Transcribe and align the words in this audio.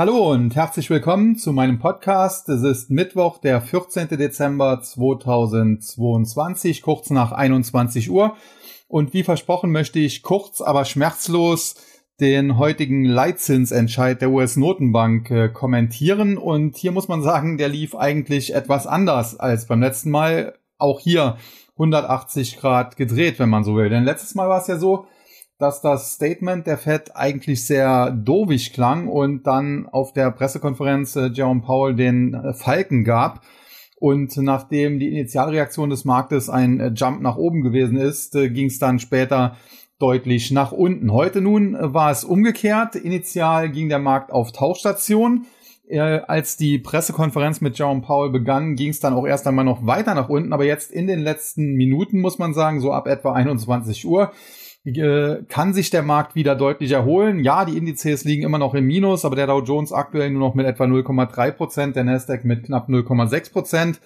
Hallo 0.00 0.32
und 0.32 0.56
herzlich 0.56 0.88
willkommen 0.88 1.36
zu 1.36 1.52
meinem 1.52 1.78
Podcast. 1.78 2.48
Es 2.48 2.62
ist 2.62 2.88
Mittwoch, 2.88 3.36
der 3.36 3.60
14. 3.60 4.08
Dezember 4.08 4.80
2022, 4.80 6.80
kurz 6.80 7.10
nach 7.10 7.32
21 7.32 8.10
Uhr. 8.10 8.34
Und 8.88 9.12
wie 9.12 9.22
versprochen 9.22 9.72
möchte 9.72 9.98
ich 9.98 10.22
kurz, 10.22 10.62
aber 10.62 10.86
schmerzlos 10.86 11.74
den 12.18 12.56
heutigen 12.56 13.04
Leitzinsentscheid 13.04 14.22
der 14.22 14.30
US-Notenbank 14.30 15.30
äh, 15.30 15.50
kommentieren. 15.50 16.38
Und 16.38 16.78
hier 16.78 16.92
muss 16.92 17.08
man 17.08 17.20
sagen, 17.20 17.58
der 17.58 17.68
lief 17.68 17.94
eigentlich 17.94 18.54
etwas 18.54 18.86
anders 18.86 19.38
als 19.38 19.66
beim 19.66 19.82
letzten 19.82 20.10
Mal. 20.10 20.54
Auch 20.78 21.00
hier 21.00 21.36
180 21.72 22.56
Grad 22.56 22.96
gedreht, 22.96 23.38
wenn 23.38 23.50
man 23.50 23.64
so 23.64 23.76
will. 23.76 23.90
Denn 23.90 24.04
letztes 24.04 24.34
Mal 24.34 24.48
war 24.48 24.62
es 24.62 24.66
ja 24.66 24.78
so, 24.78 25.04
dass 25.60 25.82
das 25.82 26.14
Statement 26.14 26.66
der 26.66 26.78
Fed 26.78 27.14
eigentlich 27.14 27.66
sehr 27.66 28.10
dovig 28.10 28.72
klang 28.72 29.08
und 29.08 29.46
dann 29.46 29.86
auf 29.86 30.14
der 30.14 30.30
Pressekonferenz 30.30 31.14
äh, 31.16 31.26
Jerome 31.26 31.60
Powell 31.60 31.94
den 31.94 32.32
äh, 32.32 32.54
Falken 32.54 33.04
gab. 33.04 33.42
Und 33.96 34.34
nachdem 34.38 34.98
die 34.98 35.10
Initialreaktion 35.10 35.90
des 35.90 36.06
Marktes 36.06 36.48
ein 36.48 36.80
äh, 36.80 36.88
Jump 36.94 37.20
nach 37.20 37.36
oben 37.36 37.60
gewesen 37.60 37.98
ist, 37.98 38.34
äh, 38.34 38.48
ging 38.48 38.68
es 38.68 38.78
dann 38.78 38.98
später 38.98 39.56
deutlich 39.98 40.50
nach 40.50 40.72
unten. 40.72 41.12
Heute 41.12 41.42
nun 41.42 41.74
äh, 41.74 41.92
war 41.92 42.10
es 42.10 42.24
umgekehrt. 42.24 42.94
Initial 42.94 43.68
ging 43.68 43.90
der 43.90 43.98
Markt 43.98 44.32
auf 44.32 44.52
Tauchstation. 44.52 45.44
Äh, 45.86 45.98
als 45.98 46.56
die 46.56 46.78
Pressekonferenz 46.78 47.60
mit 47.60 47.78
Jerome 47.78 48.00
Powell 48.00 48.30
begann, 48.30 48.76
ging 48.76 48.88
es 48.88 49.00
dann 49.00 49.12
auch 49.12 49.26
erst 49.26 49.46
einmal 49.46 49.66
noch 49.66 49.84
weiter 49.84 50.14
nach 50.14 50.30
unten. 50.30 50.54
Aber 50.54 50.64
jetzt 50.64 50.90
in 50.90 51.06
den 51.06 51.20
letzten 51.20 51.74
Minuten, 51.74 52.20
muss 52.20 52.38
man 52.38 52.54
sagen, 52.54 52.80
so 52.80 52.92
ab 52.92 53.06
etwa 53.06 53.34
21 53.34 54.06
Uhr, 54.06 54.32
äh, 54.84 55.42
kann 55.48 55.74
sich 55.74 55.90
der 55.90 56.02
Markt 56.02 56.34
wieder 56.34 56.54
deutlich 56.56 56.92
erholen. 56.92 57.44
Ja, 57.44 57.64
die 57.64 57.76
Indizes 57.76 58.24
liegen 58.24 58.44
immer 58.44 58.58
noch 58.58 58.74
im 58.74 58.86
Minus, 58.86 59.24
aber 59.24 59.36
der 59.36 59.46
Dow 59.46 59.62
Jones 59.62 59.92
aktuell 59.92 60.30
nur 60.30 60.40
noch 60.40 60.54
mit 60.54 60.66
etwa 60.66 60.84
0,3 60.84 61.50
Prozent, 61.52 61.96
der 61.96 62.04
Nasdaq 62.04 62.44
mit 62.44 62.64
knapp 62.64 62.88
0,6 62.88 63.52
Prozent. 63.52 64.00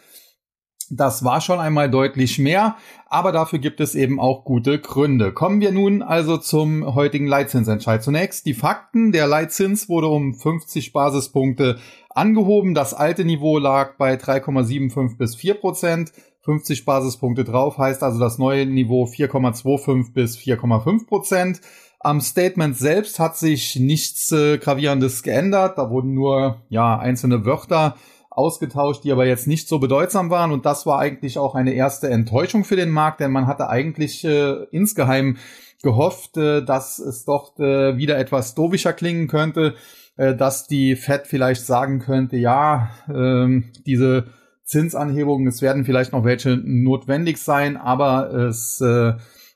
Das 0.97 1.25
war 1.25 1.41
schon 1.41 1.59
einmal 1.59 1.91
deutlich 1.91 2.39
mehr, 2.39 2.77
aber 3.09 3.33
dafür 3.33 3.59
gibt 3.59 3.81
es 3.81 3.97
eben 3.97 4.21
auch 4.21 4.45
gute 4.45 4.79
Gründe. 4.79 5.33
Kommen 5.33 5.61
wir 5.61 5.73
nun 5.73 6.03
also 6.03 6.37
zum 6.37 6.95
heutigen 6.95 7.27
Leitzinsentscheid. 7.27 8.01
Zunächst 8.01 8.47
die 8.47 8.55
Fakten. 8.55 9.11
Der 9.11 9.27
Leitzins 9.27 9.89
wurde 9.89 10.07
um 10.07 10.35
50 10.35 10.93
Basispunkte 10.93 11.79
angehoben. 12.11 12.75
Das 12.75 12.95
alte 12.95 13.25
Niveau 13.25 13.59
lag 13.59 13.97
bei 13.97 14.15
3,75 14.15 15.19
bis 15.19 15.35
4 15.35 15.55
Prozent. 15.55 16.13
50 16.43 16.85
Basispunkte 16.85 17.43
drauf, 17.43 17.79
heißt 17.79 18.03
also 18.03 18.21
das 18.21 18.39
neue 18.39 18.67
Niveau 18.67 19.05
4,25 19.05 20.13
bis 20.13 20.37
4,5 20.37 21.07
Prozent. 21.07 21.61
Am 21.99 22.21
Statement 22.21 22.77
selbst 22.77 23.19
hat 23.19 23.37
sich 23.37 23.77
nichts 23.77 24.31
äh, 24.31 24.59
gravierendes 24.59 25.23
geändert. 25.23 25.79
Da 25.79 25.91
wurden 25.91 26.15
nur 26.15 26.63
ja 26.69 26.99
einzelne 26.99 27.47
Wörter 27.47 27.97
ausgetauscht, 28.35 29.05
die 29.05 29.13
aber 29.13 29.27
jetzt 29.27 29.47
nicht 29.47 29.69
so 29.69 29.79
bedeutsam 29.79 30.31
waren. 30.31 30.53
Und 30.53 30.67
das 30.67 30.87
war 30.87 30.99
eigentlich 30.99 31.39
auch 31.39 31.55
eine 31.55 31.73
erste 31.73 32.11
Enttäuschung 32.11 32.65
für 32.65 32.77
den 32.77 32.91
Markt, 32.91 33.21
denn 33.21 33.31
man 33.31 33.47
hatte 33.47 33.69
eigentlich 33.69 34.25
äh, 34.25 34.65
insgeheim 34.71 35.37
gehofft, 35.83 36.37
äh, 36.37 36.65
dass 36.65 36.99
es 36.99 37.25
doch 37.25 37.59
äh, 37.59 37.97
wieder 37.97 38.19
etwas 38.19 38.55
dovischer 38.55 38.93
klingen 38.93 39.29
könnte, 39.29 39.75
äh, 40.17 40.35
dass 40.35 40.67
die 40.67 40.97
Fed 40.97 41.27
vielleicht 41.27 41.65
sagen 41.65 42.01
könnte, 42.01 42.37
ja, 42.37 42.91
ähm, 43.09 43.73
diese 43.87 44.27
Zinsanhebungen. 44.65 45.47
Es 45.47 45.63
werden 45.63 45.85
vielleicht 45.85 46.13
noch 46.13 46.25
welche 46.25 46.57
notwendig 46.57 47.39
sein, 47.39 47.77
aber 47.77 48.33
es 48.33 48.81
äh, 48.81 49.13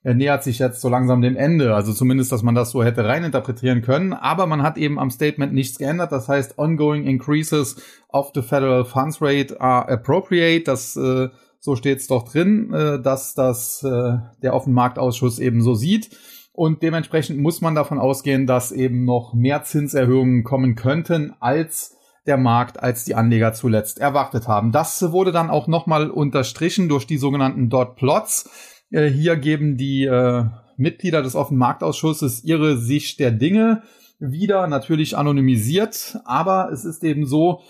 er 0.09 0.14
nähert 0.14 0.42
sich 0.42 0.59
jetzt 0.59 0.81
so 0.81 0.89
langsam 0.89 1.20
dem 1.20 1.37
Ende. 1.37 1.75
Also 1.75 1.92
zumindest, 1.92 2.33
dass 2.33 2.42
man 2.42 2.55
das 2.55 2.70
so 2.70 2.83
hätte 2.83 3.05
reininterpretieren 3.05 3.83
können. 3.83 4.15
Aber 4.15 4.47
man 4.47 4.62
hat 4.62 4.78
eben 4.78 4.98
am 4.98 5.11
Statement 5.11 5.53
nichts 5.53 5.77
geändert. 5.77 6.12
Das 6.12 6.28
heißt, 6.28 6.59
ongoing 6.59 7.05
increases 7.05 7.77
of 8.09 8.31
the 8.34 8.41
federal 8.41 8.87
funds 8.87 9.20
rate 9.20 9.61
are 9.61 9.87
appropriate. 9.87 10.65
Das 10.65 10.97
äh, 10.97 11.28
so 11.61 11.77
steht 11.77 11.98
es 11.98 12.06
doch 12.06 12.27
drin, 12.27 12.73
äh, 12.73 13.03
dass 13.03 13.34
das 13.34 13.83
äh, 13.83 14.17
der 14.43 14.55
Offenmarktausschuss 14.55 15.41
eben 15.41 15.60
so 15.60 15.75
sieht. 15.75 16.09
Und 16.54 16.83
dementsprechend 16.83 17.38
muss 17.38 17.60
man 17.60 17.75
davon 17.75 17.99
ausgehen, 17.99 18.47
dass 18.47 18.72
eben 18.72 19.04
noch 19.04 19.34
mehr 19.34 19.65
Zinserhöhungen 19.65 20.43
kommen 20.43 20.75
könnten 20.75 21.34
als 21.38 21.99
der 22.27 22.38
Markt 22.38 22.83
als 22.83 23.04
die 23.04 23.15
Anleger 23.15 23.53
zuletzt 23.53 23.99
erwartet 23.99 24.49
haben. 24.49 24.72
Das 24.72 25.12
wurde 25.12 25.33
dann 25.33 25.50
auch 25.50 25.66
nochmal 25.66 26.10
unterstrichen 26.10 26.88
durch 26.88 27.06
die 27.06 27.19
sogenannten 27.19 27.69
Dot 27.69 27.97
Plots. 27.97 28.78
Äh, 28.91 29.09
hier 29.09 29.37
geben 29.37 29.76
die 29.76 30.04
äh, 30.04 30.44
Mitglieder 30.76 31.22
des 31.22 31.34
offenen 31.34 31.59
Marktausschusses 31.59 32.44
ihre 32.44 32.78
Sicht 32.78 33.21
der 33.21 33.31
Dinge 33.31 33.82
wieder, 34.19 34.66
natürlich 34.66 35.16
anonymisiert, 35.16 36.19
aber 36.25 36.71
es 36.72 36.84
ist 36.84 37.04
eben 37.04 37.27
so, 37.27 37.60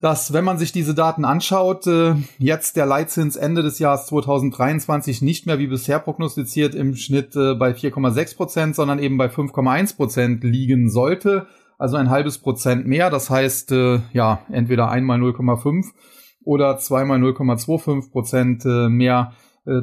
dass 0.00 0.32
wenn 0.32 0.44
man 0.44 0.58
sich 0.58 0.70
diese 0.70 0.94
Daten 0.94 1.24
anschaut, 1.24 1.86
äh, 1.88 2.14
jetzt 2.38 2.76
der 2.76 2.86
Leitzins 2.86 3.34
Ende 3.34 3.62
des 3.62 3.80
Jahres 3.80 4.06
2023 4.06 5.22
nicht 5.22 5.46
mehr 5.46 5.58
wie 5.58 5.66
bisher 5.66 5.98
prognostiziert 5.98 6.76
im 6.76 6.94
Schnitt 6.94 7.34
äh, 7.34 7.54
bei 7.54 7.72
4,6 7.72 8.36
Prozent, 8.36 8.76
sondern 8.76 9.00
eben 9.00 9.18
bei 9.18 9.26
5,1 9.26 9.96
Prozent 9.96 10.44
liegen 10.44 10.88
sollte 10.90 11.48
also 11.78 11.96
ein 11.96 12.10
halbes 12.10 12.38
Prozent 12.38 12.86
mehr. 12.86 13.08
Das 13.08 13.30
heißt, 13.30 13.72
äh, 13.72 14.00
ja, 14.12 14.40
entweder 14.50 14.90
einmal 14.90 15.18
0,5 15.18 15.86
oder 16.44 16.76
zweimal 16.78 17.18
0,25 17.18 18.10
Prozent 18.10 18.64
äh, 18.66 18.88
mehr 18.88 19.32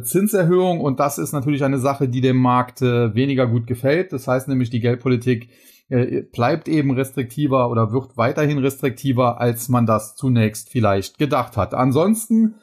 Zinserhöhung. 0.01 0.81
Und 0.81 1.00
das 1.00 1.18
ist 1.18 1.34
natürlich 1.34 1.63
eine 1.63 1.79
Sache, 1.79 2.07
die 2.07 2.22
dem 2.22 2.38
Markt 2.38 2.81
äh, 2.81 3.13
weniger 3.13 3.47
gut 3.47 3.68
gefällt. 3.68 4.13
Das 4.13 4.28
heißt 4.28 4.47
nämlich, 4.47 4.69
die 4.69 4.79
Geldpolitik 4.79 5.50
äh, 5.90 6.23
bleibt 6.23 6.68
eben 6.68 6.91
restriktiver 6.91 7.69
oder 7.69 7.91
wird 7.91 8.18
weiterhin 8.18 8.57
restriktiver, 8.57 9.40
als 9.40 9.69
man 9.69 9.85
das 9.85 10.16
zunächst 10.16 10.69
vielleicht 10.69 11.18
gedacht 11.18 11.57
hat. 11.57 11.73
Ansonsten 11.73 12.56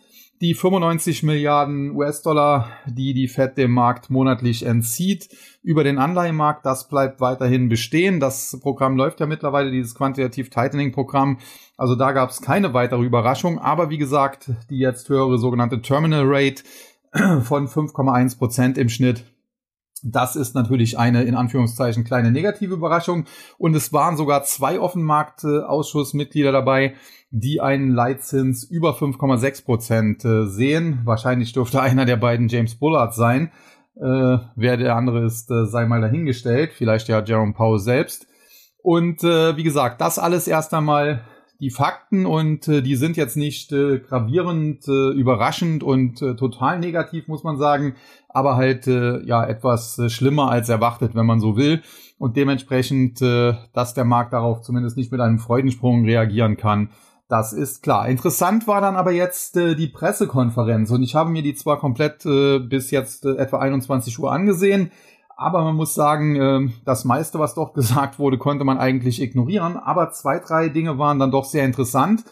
die 0.42 0.54
95 0.54 1.22
Milliarden 1.22 1.94
US-Dollar, 1.94 2.68
die 2.86 3.14
die 3.14 3.28
Fed 3.28 3.56
dem 3.56 3.70
Markt 3.70 4.10
monatlich 4.10 4.66
entzieht 4.66 5.28
über 5.62 5.84
den 5.84 5.98
Anleihenmarkt, 5.98 6.66
das 6.66 6.88
bleibt 6.88 7.20
weiterhin 7.20 7.68
bestehen. 7.68 8.18
Das 8.18 8.58
Programm 8.60 8.96
läuft 8.96 9.20
ja 9.20 9.26
mittlerweile, 9.26 9.70
dieses 9.70 9.94
Quantitative 9.94 10.50
Tightening 10.50 10.90
Programm. 10.90 11.38
Also 11.76 11.94
da 11.94 12.10
gab 12.10 12.30
es 12.30 12.42
keine 12.42 12.74
weitere 12.74 13.04
Überraschung. 13.04 13.60
Aber 13.60 13.88
wie 13.88 13.98
gesagt, 13.98 14.50
die 14.68 14.78
jetzt 14.78 15.08
höhere 15.08 15.38
sogenannte 15.38 15.80
Terminal 15.80 16.24
Rate 16.26 16.64
von 17.42 17.68
5,1 17.68 18.38
Prozent 18.38 18.78
im 18.78 18.88
Schnitt 18.88 19.24
das 20.02 20.36
ist 20.36 20.54
natürlich 20.54 20.98
eine 20.98 21.22
in 21.22 21.36
Anführungszeichen 21.36 22.04
kleine 22.04 22.32
negative 22.32 22.74
Überraschung. 22.74 23.24
Und 23.56 23.74
es 23.74 23.92
waren 23.92 24.16
sogar 24.16 24.42
zwei 24.42 24.80
Offenmarktausschussmitglieder 24.80 26.52
dabei, 26.52 26.94
die 27.30 27.60
einen 27.60 27.90
Leitzins 27.90 28.64
über 28.64 28.96
5,6 28.96 29.64
Prozent 29.64 30.24
äh, 30.24 30.46
sehen. 30.46 31.00
Wahrscheinlich 31.04 31.52
dürfte 31.52 31.80
einer 31.82 32.04
der 32.04 32.16
beiden 32.16 32.48
James 32.48 32.74
Bullard 32.74 33.14
sein. 33.14 33.52
Äh, 33.96 34.38
wer 34.56 34.76
der 34.76 34.96
andere 34.96 35.24
ist, 35.24 35.50
äh, 35.50 35.66
sei 35.66 35.86
mal 35.86 36.00
dahingestellt. 36.00 36.72
Vielleicht 36.72 37.08
ja 37.08 37.22
Jerome 37.22 37.52
Powell 37.52 37.78
selbst. 37.78 38.26
Und 38.82 39.22
äh, 39.22 39.56
wie 39.56 39.62
gesagt, 39.62 40.00
das 40.00 40.18
alles 40.18 40.48
erst 40.48 40.74
einmal 40.74 41.22
die 41.62 41.70
Fakten 41.70 42.26
und 42.26 42.66
äh, 42.66 42.82
die 42.82 42.96
sind 42.96 43.16
jetzt 43.16 43.36
nicht 43.36 43.70
äh, 43.70 44.00
gravierend, 44.00 44.88
äh, 44.88 45.10
überraschend 45.12 45.84
und 45.84 46.20
äh, 46.20 46.34
total 46.34 46.80
negativ, 46.80 47.28
muss 47.28 47.44
man 47.44 47.56
sagen, 47.56 47.94
aber 48.28 48.56
halt 48.56 48.88
äh, 48.88 49.22
ja 49.24 49.46
etwas 49.46 49.96
äh, 49.98 50.10
schlimmer 50.10 50.50
als 50.50 50.68
erwartet, 50.68 51.14
wenn 51.14 51.24
man 51.24 51.38
so 51.38 51.56
will. 51.56 51.80
Und 52.18 52.36
dementsprechend, 52.36 53.22
äh, 53.22 53.54
dass 53.72 53.94
der 53.94 54.04
Markt 54.04 54.32
darauf 54.32 54.62
zumindest 54.62 54.96
nicht 54.96 55.12
mit 55.12 55.20
einem 55.20 55.38
Freudensprung 55.38 56.04
reagieren 56.04 56.56
kann, 56.56 56.90
das 57.28 57.52
ist 57.52 57.82
klar. 57.82 58.08
Interessant 58.08 58.66
war 58.66 58.80
dann 58.80 58.96
aber 58.96 59.12
jetzt 59.12 59.56
äh, 59.56 59.76
die 59.76 59.86
Pressekonferenz 59.86 60.90
und 60.90 61.04
ich 61.04 61.14
habe 61.14 61.30
mir 61.30 61.42
die 61.42 61.54
zwar 61.54 61.78
komplett 61.78 62.26
äh, 62.26 62.58
bis 62.58 62.90
jetzt 62.90 63.24
äh, 63.24 63.36
etwa 63.36 63.60
21 63.60 64.18
Uhr 64.18 64.32
angesehen, 64.32 64.90
aber 65.36 65.62
man 65.64 65.76
muss 65.76 65.94
sagen, 65.94 66.36
ähm, 66.36 66.72
das 66.84 67.04
meiste, 67.04 67.38
was 67.38 67.54
dort 67.54 67.74
gesagt 67.74 68.18
wurde, 68.18 68.38
konnte 68.38 68.64
man 68.64 68.78
eigentlich 68.78 69.20
ignorieren. 69.20 69.76
Aber 69.76 70.10
zwei, 70.10 70.38
drei 70.38 70.68
Dinge 70.68 70.98
waren 70.98 71.18
dann 71.18 71.30
doch 71.30 71.44
sehr 71.44 71.64
interessant. 71.64 72.24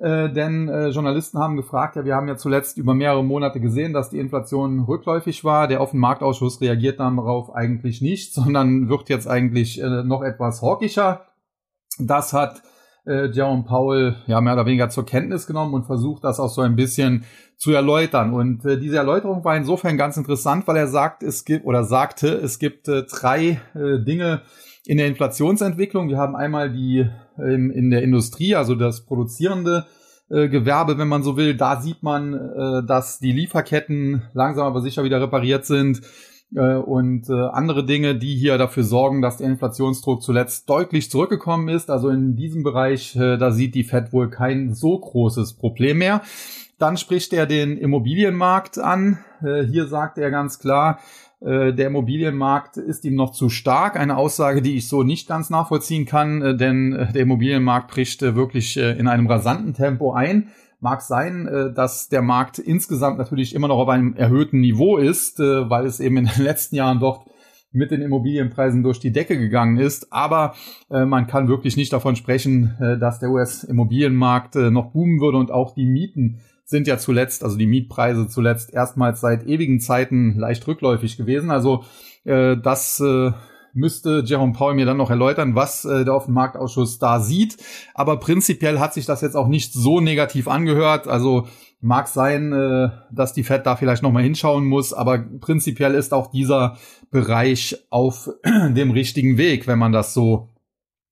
Äh, 0.00 0.32
denn 0.32 0.68
äh, 0.68 0.88
Journalisten 0.88 1.38
haben 1.38 1.56
gefragt, 1.56 1.96
ja, 1.96 2.04
wir 2.04 2.14
haben 2.14 2.28
ja 2.28 2.36
zuletzt 2.36 2.78
über 2.78 2.94
mehrere 2.94 3.24
Monate 3.24 3.60
gesehen, 3.60 3.92
dass 3.92 4.10
die 4.10 4.18
Inflation 4.18 4.80
rückläufig 4.80 5.42
war. 5.42 5.66
Der 5.66 5.80
Offenmarktausschuss 5.80 6.60
reagiert 6.60 7.00
darauf 7.00 7.54
eigentlich 7.54 8.00
nicht, 8.00 8.32
sondern 8.34 8.88
wird 8.88 9.08
jetzt 9.08 9.26
eigentlich 9.26 9.82
äh, 9.82 10.04
noch 10.04 10.22
etwas 10.22 10.62
hawkischer. 10.62 11.26
Das 11.98 12.32
hat 12.32 12.62
äh, 13.08 13.26
Jerome 13.30 13.64
Powell 13.64 14.16
ja 14.26 14.40
mehr 14.40 14.52
oder 14.52 14.66
weniger 14.66 14.88
zur 14.90 15.06
Kenntnis 15.06 15.46
genommen 15.46 15.74
und 15.74 15.86
versucht, 15.86 16.24
das 16.24 16.38
auch 16.38 16.50
so 16.50 16.60
ein 16.60 16.76
bisschen 16.76 17.24
zu 17.56 17.72
erläutern. 17.72 18.32
Und 18.34 18.64
äh, 18.64 18.78
diese 18.78 18.98
Erläuterung 18.98 19.44
war 19.44 19.56
insofern 19.56 19.96
ganz 19.96 20.16
interessant, 20.16 20.68
weil 20.68 20.76
er 20.76 20.86
sagt, 20.86 21.22
es 21.22 21.44
gibt 21.44 21.64
oder 21.64 21.84
sagte, 21.84 22.28
es 22.28 22.58
gibt 22.58 22.88
äh, 22.88 23.04
drei 23.04 23.60
äh, 23.74 23.98
Dinge 24.04 24.42
in 24.86 24.98
der 24.98 25.06
Inflationsentwicklung. 25.06 26.08
Wir 26.08 26.18
haben 26.18 26.36
einmal 26.36 26.70
die 26.70 27.08
ähm, 27.38 27.70
in 27.70 27.90
der 27.90 28.02
Industrie, 28.02 28.54
also 28.54 28.74
das 28.74 29.04
produzierende 29.04 29.86
äh, 30.30 30.48
Gewerbe, 30.48 30.98
wenn 30.98 31.08
man 31.08 31.22
so 31.22 31.36
will. 31.36 31.56
Da 31.56 31.80
sieht 31.80 32.02
man, 32.02 32.34
äh, 32.34 32.86
dass 32.86 33.18
die 33.18 33.32
Lieferketten 33.32 34.22
langsam 34.34 34.66
aber 34.66 34.80
sicher 34.80 35.04
wieder 35.04 35.20
repariert 35.20 35.64
sind. 35.66 36.02
Äh, 36.54 36.74
und 36.74 37.28
äh, 37.28 37.32
andere 37.32 37.84
Dinge, 37.84 38.16
die 38.16 38.34
hier 38.34 38.58
dafür 38.58 38.84
sorgen, 38.84 39.22
dass 39.22 39.38
der 39.38 39.48
Inflationsdruck 39.48 40.22
zuletzt 40.22 40.68
deutlich 40.68 41.10
zurückgekommen 41.10 41.68
ist. 41.68 41.90
Also 41.90 42.08
in 42.08 42.36
diesem 42.36 42.62
Bereich, 42.62 43.16
äh, 43.16 43.36
da 43.36 43.50
sieht 43.50 43.74
die 43.74 43.84
Fed 43.84 44.12
wohl 44.12 44.30
kein 44.30 44.74
so 44.74 44.98
großes 44.98 45.54
Problem 45.54 45.98
mehr. 45.98 46.22
Dann 46.78 46.96
spricht 46.96 47.32
er 47.32 47.46
den 47.46 47.76
Immobilienmarkt 47.76 48.78
an. 48.78 49.18
Äh, 49.42 49.64
hier 49.64 49.88
sagt 49.88 50.16
er 50.16 50.30
ganz 50.30 50.58
klar, 50.60 51.00
äh, 51.40 51.72
der 51.72 51.88
Immobilienmarkt 51.88 52.76
ist 52.76 53.04
ihm 53.04 53.16
noch 53.16 53.32
zu 53.32 53.48
stark. 53.48 53.98
Eine 53.98 54.16
Aussage, 54.16 54.62
die 54.62 54.76
ich 54.76 54.88
so 54.88 55.02
nicht 55.02 55.28
ganz 55.28 55.50
nachvollziehen 55.50 56.06
kann, 56.06 56.40
äh, 56.40 56.56
denn 56.56 56.92
der 56.92 57.22
Immobilienmarkt 57.22 57.90
bricht 57.90 58.22
wirklich 58.22 58.76
in 58.76 59.08
einem 59.08 59.26
rasanten 59.26 59.74
Tempo 59.74 60.12
ein. 60.12 60.48
Mag 60.80 61.02
sein, 61.02 61.72
dass 61.74 62.08
der 62.08 62.22
Markt 62.22 62.58
insgesamt 62.58 63.18
natürlich 63.18 63.54
immer 63.54 63.68
noch 63.68 63.78
auf 63.78 63.88
einem 63.88 64.14
erhöhten 64.14 64.60
Niveau 64.60 64.96
ist, 64.96 65.38
weil 65.40 65.86
es 65.86 66.00
eben 66.00 66.18
in 66.18 66.26
den 66.26 66.42
letzten 66.44 66.76
Jahren 66.76 67.00
dort 67.00 67.26
mit 67.72 67.90
den 67.90 68.00
Immobilienpreisen 68.00 68.82
durch 68.82 69.00
die 69.00 69.12
Decke 69.12 69.38
gegangen 69.38 69.76
ist. 69.76 70.12
Aber 70.12 70.54
man 70.88 71.26
kann 71.26 71.48
wirklich 71.48 71.76
nicht 71.76 71.92
davon 71.92 72.14
sprechen, 72.16 72.76
dass 73.00 73.18
der 73.18 73.30
US-Immobilienmarkt 73.30 74.54
noch 74.54 74.92
boomen 74.92 75.20
würde 75.20 75.38
und 75.38 75.50
auch 75.50 75.74
die 75.74 75.86
Mieten 75.86 76.40
sind 76.68 76.86
ja 76.86 76.98
zuletzt, 76.98 77.42
also 77.42 77.56
die 77.56 77.66
Mietpreise 77.66 78.28
zuletzt 78.28 78.74
erstmals 78.74 79.22
seit 79.22 79.46
ewigen 79.46 79.80
Zeiten 79.80 80.38
leicht 80.38 80.66
rückläufig 80.68 81.16
gewesen. 81.16 81.50
Also 81.50 81.84
äh, 82.24 82.58
das 82.58 83.00
äh, 83.00 83.32
müsste 83.72 84.22
Jerome 84.24 84.52
Paul 84.52 84.74
mir 84.74 84.86
dann 84.86 84.96
noch 84.96 85.10
erläutern, 85.10 85.54
was 85.54 85.84
äh, 85.84 86.04
der 86.04 86.14
Offenmarktausschuss 86.14 86.98
da 86.98 87.20
sieht. 87.20 87.56
Aber 87.94 88.18
prinzipiell 88.18 88.78
hat 88.80 88.94
sich 88.94 89.06
das 89.06 89.20
jetzt 89.20 89.36
auch 89.36 89.48
nicht 89.48 89.72
so 89.72 90.00
negativ 90.00 90.48
angehört. 90.48 91.08
Also 91.08 91.46
mag 91.80 92.08
sein, 92.08 92.52
äh, 92.52 92.90
dass 93.12 93.32
die 93.32 93.44
Fed 93.44 93.66
da 93.66 93.76
vielleicht 93.76 94.02
noch 94.02 94.12
mal 94.12 94.22
hinschauen 94.22 94.64
muss, 94.64 94.92
aber 94.92 95.18
prinzipiell 95.18 95.94
ist 95.94 96.12
auch 96.12 96.30
dieser 96.30 96.76
Bereich 97.10 97.76
auf 97.90 98.30
dem 98.44 98.90
richtigen 98.90 99.38
Weg, 99.38 99.66
wenn 99.66 99.78
man 99.78 99.92
das 99.92 100.14
so 100.14 100.48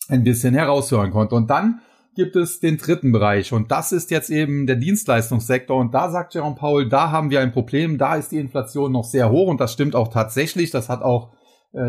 ein 0.08 0.24
bisschen 0.24 0.54
heraushören 0.54 1.10
konnte. 1.10 1.34
Und 1.34 1.50
dann 1.50 1.80
gibt 2.16 2.34
es 2.34 2.60
den 2.60 2.78
dritten 2.78 3.12
Bereich 3.12 3.52
und 3.52 3.70
das 3.70 3.92
ist 3.92 4.10
jetzt 4.10 4.30
eben 4.30 4.66
der 4.66 4.76
Dienstleistungssektor 4.76 5.78
und 5.78 5.92
da 5.92 6.10
sagt 6.10 6.34
Jerome 6.34 6.56
Paul, 6.56 6.88
da 6.88 7.10
haben 7.10 7.30
wir 7.30 7.40
ein 7.40 7.52
Problem, 7.52 7.98
da 7.98 8.16
ist 8.16 8.32
die 8.32 8.38
Inflation 8.38 8.90
noch 8.90 9.04
sehr 9.04 9.30
hoch 9.30 9.48
und 9.48 9.60
das 9.60 9.74
stimmt 9.74 9.94
auch 9.94 10.08
tatsächlich, 10.08 10.70
das 10.70 10.88
hat 10.88 11.02
auch 11.02 11.32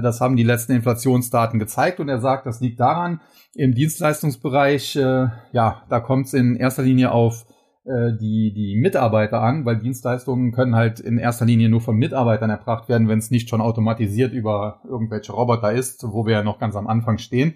das 0.02 0.22
haben 0.22 0.36
die 0.36 0.44
letzten 0.44 0.74
Inflationsdaten 0.74 1.60
gezeigt 1.60 2.00
und 2.00 2.10
er 2.10 2.20
sagt, 2.20 2.46
das 2.46 2.60
liegt 2.60 2.80
daran, 2.80 3.22
im 3.56 3.74
Dienstleistungsbereich, 3.74 4.96
äh, 4.96 5.28
ja, 5.52 5.84
da 5.90 6.00
kommt 6.00 6.28
es 6.28 6.34
in 6.34 6.56
erster 6.56 6.84
Linie 6.84 7.12
auf 7.12 7.46
äh, 7.50 7.57
die, 7.88 8.54
die 8.54 8.76
Mitarbeiter 8.76 9.42
an, 9.42 9.66
weil 9.66 9.78
Dienstleistungen 9.78 10.52
können 10.52 10.76
halt 10.76 11.00
in 11.00 11.18
erster 11.18 11.46
Linie 11.46 11.70
nur 11.70 11.80
von 11.80 11.96
Mitarbeitern 11.96 12.50
erbracht 12.50 12.90
werden, 12.90 13.08
wenn 13.08 13.20
es 13.20 13.32
nicht 13.32 13.48
schon 13.48 13.62
automatisiert 13.62 14.34
über 14.34 14.82
irgendwelche 14.84 15.32
Roboter 15.32 15.72
ist, 15.72 16.04
wo 16.06 16.26
wir 16.26 16.34
ja 16.34 16.44
noch 16.44 16.60
ganz 16.60 16.76
am 16.76 16.88
Anfang 16.88 17.18
stehen. 17.18 17.56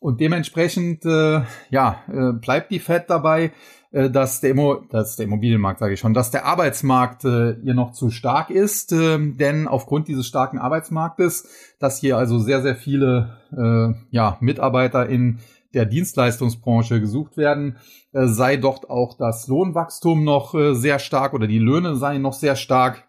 Und 0.00 0.20
dementsprechend, 0.20 1.04
äh, 1.04 1.42
ja, 1.68 2.02
äh, 2.10 2.32
bleibt 2.32 2.70
die 2.70 2.78
Fed 2.78 3.04
dabei, 3.08 3.52
äh, 3.92 4.08
dass 4.08 4.40
der, 4.40 4.50
Immo 4.50 4.76
dass 4.88 5.16
der 5.16 5.26
Immobilienmarkt, 5.26 5.78
sage 5.80 5.94
ich 5.94 6.00
schon, 6.00 6.14
dass 6.14 6.30
der 6.30 6.46
Arbeitsmarkt 6.46 7.24
äh, 7.24 7.56
hier 7.62 7.74
noch 7.74 7.92
zu 7.92 8.10
stark 8.10 8.48
ist, 8.48 8.92
äh, 8.92 9.18
denn 9.18 9.68
aufgrund 9.68 10.08
dieses 10.08 10.26
starken 10.26 10.58
Arbeitsmarktes, 10.58 11.74
dass 11.78 11.98
hier 11.98 12.16
also 12.16 12.38
sehr, 12.38 12.62
sehr 12.62 12.76
viele 12.76 13.36
äh, 13.52 13.94
ja, 14.10 14.38
Mitarbeiter 14.40 15.06
in 15.06 15.40
der 15.74 15.86
Dienstleistungsbranche 15.86 17.00
gesucht 17.00 17.36
werden, 17.36 17.76
äh, 18.12 18.26
sei 18.26 18.56
dort 18.56 18.90
auch 18.90 19.16
das 19.16 19.46
Lohnwachstum 19.48 20.24
noch 20.24 20.54
äh, 20.54 20.74
sehr 20.74 20.98
stark 20.98 21.34
oder 21.34 21.46
die 21.46 21.58
Löhne 21.58 21.96
seien 21.96 22.22
noch 22.22 22.32
sehr 22.32 22.56
stark. 22.56 23.08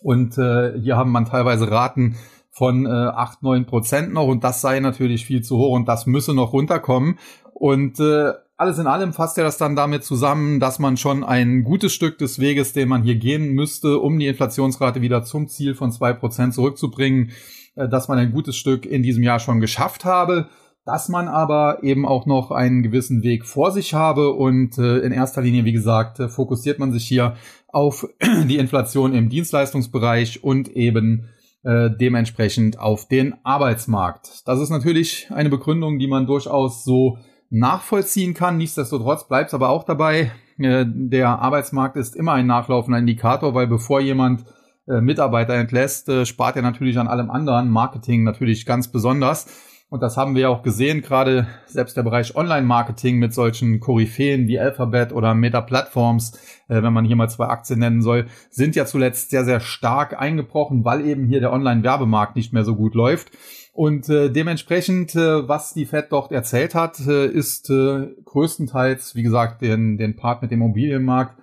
Und 0.00 0.36
äh, 0.36 0.78
hier 0.80 0.96
haben 0.96 1.10
man 1.10 1.26
teilweise 1.26 1.70
Raten 1.70 2.16
von 2.50 2.84
äh, 2.86 2.88
8, 2.88 3.42
9 3.42 3.66
Prozent 3.66 4.12
noch 4.12 4.26
und 4.26 4.44
das 4.44 4.60
sei 4.60 4.80
natürlich 4.80 5.24
viel 5.24 5.42
zu 5.42 5.56
hoch 5.56 5.74
und 5.74 5.88
das 5.88 6.06
müsse 6.06 6.34
noch 6.34 6.52
runterkommen. 6.52 7.18
Und 7.54 8.00
äh, 8.00 8.32
alles 8.56 8.78
in 8.78 8.86
allem 8.86 9.12
fasst 9.12 9.38
er 9.38 9.44
das 9.44 9.56
dann 9.56 9.76
damit 9.76 10.04
zusammen, 10.04 10.60
dass 10.60 10.78
man 10.78 10.96
schon 10.96 11.24
ein 11.24 11.64
gutes 11.64 11.94
Stück 11.94 12.18
des 12.18 12.38
Weges, 12.38 12.72
den 12.72 12.88
man 12.88 13.02
hier 13.02 13.16
gehen 13.16 13.52
müsste, 13.52 13.98
um 13.98 14.18
die 14.18 14.26
Inflationsrate 14.26 15.00
wieder 15.00 15.24
zum 15.24 15.48
Ziel 15.48 15.74
von 15.74 15.90
zwei 15.90 16.12
Prozent 16.12 16.54
zurückzubringen, 16.54 17.30
dass 17.74 18.08
man 18.08 18.18
ein 18.18 18.32
gutes 18.32 18.56
Stück 18.56 18.84
in 18.84 19.02
diesem 19.02 19.22
Jahr 19.22 19.40
schon 19.40 19.60
geschafft 19.60 20.04
habe, 20.04 20.48
dass 20.84 21.08
man 21.08 21.28
aber 21.28 21.82
eben 21.82 22.06
auch 22.06 22.26
noch 22.26 22.50
einen 22.50 22.82
gewissen 22.82 23.22
Weg 23.22 23.46
vor 23.46 23.70
sich 23.70 23.94
habe 23.94 24.32
und 24.32 24.78
äh, 24.78 24.98
in 24.98 25.12
erster 25.12 25.42
Linie, 25.42 25.64
wie 25.64 25.72
gesagt, 25.72 26.18
äh, 26.20 26.28
fokussiert 26.28 26.78
man 26.78 26.92
sich 26.92 27.06
hier 27.06 27.36
auf 27.68 28.06
die 28.48 28.58
Inflation 28.58 29.14
im 29.14 29.28
Dienstleistungsbereich 29.28 30.42
und 30.42 30.68
eben 30.68 31.28
äh, 31.62 31.90
dementsprechend 31.90 32.78
auf 32.80 33.06
den 33.06 33.34
Arbeitsmarkt. 33.44 34.42
Das 34.46 34.60
ist 34.60 34.70
natürlich 34.70 35.28
eine 35.30 35.50
Begründung, 35.50 35.98
die 35.98 36.08
man 36.08 36.26
durchaus 36.26 36.84
so 36.84 37.18
nachvollziehen 37.50 38.34
kann. 38.34 38.56
Nichtsdestotrotz 38.56 39.28
bleibt 39.28 39.48
es 39.48 39.54
aber 39.54 39.68
auch 39.68 39.84
dabei, 39.84 40.32
äh, 40.58 40.84
der 40.86 41.38
Arbeitsmarkt 41.40 41.96
ist 41.96 42.16
immer 42.16 42.32
ein 42.32 42.46
nachlaufender 42.46 42.98
Indikator, 42.98 43.54
weil 43.54 43.66
bevor 43.66 44.00
jemand 44.00 44.44
äh, 44.88 45.00
Mitarbeiter 45.00 45.54
entlässt, 45.54 46.08
äh, 46.08 46.26
spart 46.26 46.56
er 46.56 46.62
natürlich 46.62 46.98
an 46.98 47.08
allem 47.08 47.30
anderen, 47.30 47.70
Marketing 47.70 48.24
natürlich 48.24 48.66
ganz 48.66 48.88
besonders. 48.88 49.46
Und 49.92 50.02
das 50.02 50.16
haben 50.16 50.34
wir 50.34 50.48
auch 50.48 50.62
gesehen, 50.62 51.02
gerade 51.02 51.46
selbst 51.66 51.98
der 51.98 52.02
Bereich 52.02 52.34
Online-Marketing 52.34 53.18
mit 53.18 53.34
solchen 53.34 53.78
Koryphäen 53.78 54.48
wie 54.48 54.58
Alphabet 54.58 55.12
oder 55.12 55.34
Meta-Plattforms, 55.34 56.32
äh, 56.68 56.82
wenn 56.82 56.94
man 56.94 57.04
hier 57.04 57.14
mal 57.14 57.28
zwei 57.28 57.48
Aktien 57.48 57.80
nennen 57.80 58.00
soll, 58.00 58.24
sind 58.48 58.74
ja 58.74 58.86
zuletzt 58.86 59.28
sehr, 59.28 59.44
sehr 59.44 59.60
stark 59.60 60.18
eingebrochen, 60.18 60.86
weil 60.86 61.06
eben 61.06 61.26
hier 61.26 61.40
der 61.40 61.52
Online-Werbemarkt 61.52 62.36
nicht 62.36 62.54
mehr 62.54 62.64
so 62.64 62.74
gut 62.74 62.94
läuft. 62.94 63.32
Und 63.74 64.08
äh, 64.08 64.30
dementsprechend, 64.30 65.14
äh, 65.14 65.46
was 65.46 65.74
die 65.74 65.84
Fed 65.84 66.06
dort 66.08 66.32
erzählt 66.32 66.74
hat, 66.74 66.98
äh, 67.06 67.26
ist 67.26 67.68
äh, 67.68 68.06
größtenteils, 68.24 69.14
wie 69.14 69.22
gesagt, 69.22 69.60
den, 69.60 69.98
den 69.98 70.16
Part 70.16 70.40
mit 70.40 70.50
dem 70.50 70.62
Immobilienmarkt 70.62 71.38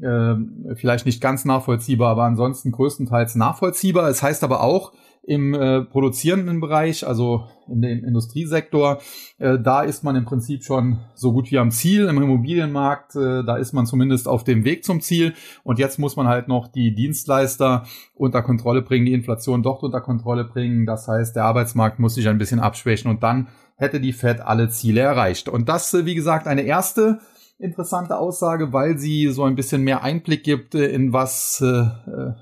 äh, 0.00 0.34
vielleicht 0.74 1.06
nicht 1.06 1.20
ganz 1.20 1.44
nachvollziehbar, 1.44 2.10
aber 2.10 2.24
ansonsten 2.24 2.72
größtenteils 2.72 3.36
nachvollziehbar. 3.36 4.08
Es 4.08 4.24
heißt 4.24 4.42
aber 4.42 4.62
auch, 4.64 4.92
im 5.24 5.54
äh, 5.54 5.82
produzierenden 5.82 6.60
Bereich, 6.60 7.06
also 7.06 7.46
in 7.68 7.80
dem 7.80 8.04
Industriesektor, 8.04 9.00
äh, 9.38 9.58
da 9.58 9.82
ist 9.82 10.02
man 10.02 10.16
im 10.16 10.24
Prinzip 10.24 10.64
schon 10.64 10.98
so 11.14 11.32
gut 11.32 11.50
wie 11.52 11.58
am 11.58 11.70
Ziel. 11.70 12.06
Im 12.06 12.20
Immobilienmarkt, 12.20 13.14
äh, 13.14 13.44
da 13.44 13.56
ist 13.56 13.72
man 13.72 13.86
zumindest 13.86 14.26
auf 14.26 14.42
dem 14.42 14.64
Weg 14.64 14.84
zum 14.84 15.00
Ziel. 15.00 15.34
Und 15.62 15.78
jetzt 15.78 15.98
muss 15.98 16.16
man 16.16 16.26
halt 16.26 16.48
noch 16.48 16.66
die 16.66 16.94
Dienstleister 16.94 17.84
unter 18.14 18.42
Kontrolle 18.42 18.82
bringen, 18.82 19.06
die 19.06 19.12
Inflation 19.12 19.62
dort 19.62 19.84
unter 19.84 20.00
Kontrolle 20.00 20.44
bringen. 20.44 20.86
Das 20.86 21.06
heißt, 21.06 21.36
der 21.36 21.44
Arbeitsmarkt 21.44 22.00
muss 22.00 22.16
sich 22.16 22.28
ein 22.28 22.38
bisschen 22.38 22.58
abschwächen 22.58 23.08
und 23.08 23.22
dann 23.22 23.48
hätte 23.76 24.00
die 24.00 24.12
Fed 24.12 24.40
alle 24.40 24.68
Ziele 24.70 25.00
erreicht. 25.00 25.48
Und 25.48 25.68
das, 25.68 25.94
äh, 25.94 26.04
wie 26.04 26.16
gesagt, 26.16 26.48
eine 26.48 26.62
erste 26.62 27.20
interessante 27.62 28.18
Aussage, 28.18 28.72
weil 28.72 28.98
sie 28.98 29.28
so 29.28 29.44
ein 29.44 29.54
bisschen 29.54 29.82
mehr 29.82 30.02
Einblick 30.02 30.42
gibt 30.42 30.74
äh, 30.74 30.86
in 30.88 31.12
was 31.12 31.60
äh, 31.62 31.66
äh 31.66 32.32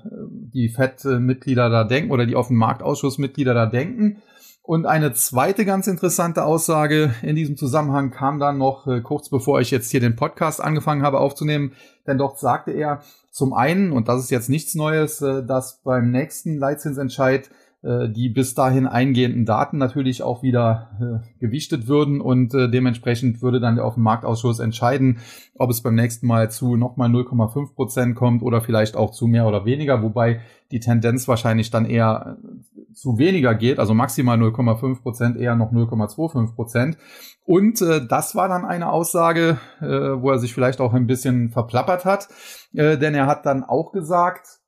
die 0.53 0.67
FED-Mitglieder 0.67 1.69
da 1.69 1.85
denken 1.85 2.11
oder 2.11 2.25
die 2.25 2.35
Offenmarktausschussmitglieder 2.35 3.53
da 3.53 3.65
denken. 3.67 4.21
Und 4.63 4.85
eine 4.85 5.13
zweite 5.13 5.65
ganz 5.65 5.87
interessante 5.87 6.43
Aussage 6.43 7.13
in 7.23 7.35
diesem 7.35 7.57
Zusammenhang 7.57 8.11
kam 8.11 8.39
dann 8.39 8.57
noch 8.57 8.87
äh, 8.87 9.01
kurz 9.01 9.29
bevor 9.29 9.59
ich 9.59 9.71
jetzt 9.71 9.91
hier 9.91 9.99
den 9.99 10.15
Podcast 10.15 10.61
angefangen 10.61 11.03
habe 11.03 11.19
aufzunehmen, 11.19 11.73
denn 12.07 12.17
dort 12.17 12.39
sagte 12.39 12.71
er 12.71 13.01
zum 13.31 13.53
einen, 13.53 13.91
und 13.91 14.07
das 14.07 14.23
ist 14.23 14.31
jetzt 14.31 14.49
nichts 14.49 14.75
Neues, 14.75 15.21
äh, 15.21 15.43
dass 15.43 15.81
beim 15.83 16.11
nächsten 16.11 16.57
Leitzinsentscheid 16.57 17.49
die 17.83 18.29
bis 18.29 18.53
dahin 18.53 18.85
eingehenden 18.85 19.45
Daten 19.45 19.79
natürlich 19.79 20.21
auch 20.21 20.43
wieder 20.43 20.91
äh, 21.01 21.39
gewichtet 21.39 21.87
würden 21.87 22.21
und 22.21 22.53
äh, 22.53 22.69
dementsprechend 22.69 23.41
würde 23.41 23.59
dann 23.59 23.75
der 23.75 23.85
Offenmarktausschuss 23.85 24.59
entscheiden, 24.59 25.17
ob 25.55 25.71
es 25.71 25.81
beim 25.81 25.95
nächsten 25.95 26.27
Mal 26.27 26.51
zu 26.51 26.75
nochmal 26.75 27.09
0,5 27.09 27.73
Prozent 27.73 28.15
kommt 28.15 28.43
oder 28.43 28.61
vielleicht 28.61 28.95
auch 28.95 29.11
zu 29.11 29.25
mehr 29.25 29.47
oder 29.47 29.65
weniger, 29.65 30.03
wobei 30.03 30.41
die 30.71 30.79
Tendenz 30.79 31.27
wahrscheinlich 31.27 31.71
dann 31.71 31.85
eher 31.85 32.37
äh, 32.43 32.93
zu 32.93 33.17
weniger 33.17 33.55
geht, 33.55 33.79
also 33.79 33.93
maximal 33.93 34.37
0,5 34.37 35.01
Prozent, 35.01 35.37
eher 35.37 35.55
noch 35.55 35.71
0,25 35.71 36.55
Prozent. 36.55 36.97
Und 37.45 37.81
äh, 37.81 38.05
das 38.05 38.35
war 38.35 38.47
dann 38.47 38.63
eine 38.63 38.91
Aussage, 38.91 39.57
äh, 39.81 39.85
wo 39.85 40.29
er 40.29 40.39
sich 40.39 40.53
vielleicht 40.53 40.79
auch 40.79 40.93
ein 40.93 41.07
bisschen 41.07 41.49
verplappert 41.49 42.05
hat, 42.05 42.27
äh, 42.73 42.97
denn 42.97 43.15
er 43.15 43.25
hat 43.25 43.45
dann 43.45 43.63
auch 43.63 43.91
gesagt, 43.91 44.45
äh, 44.45 44.60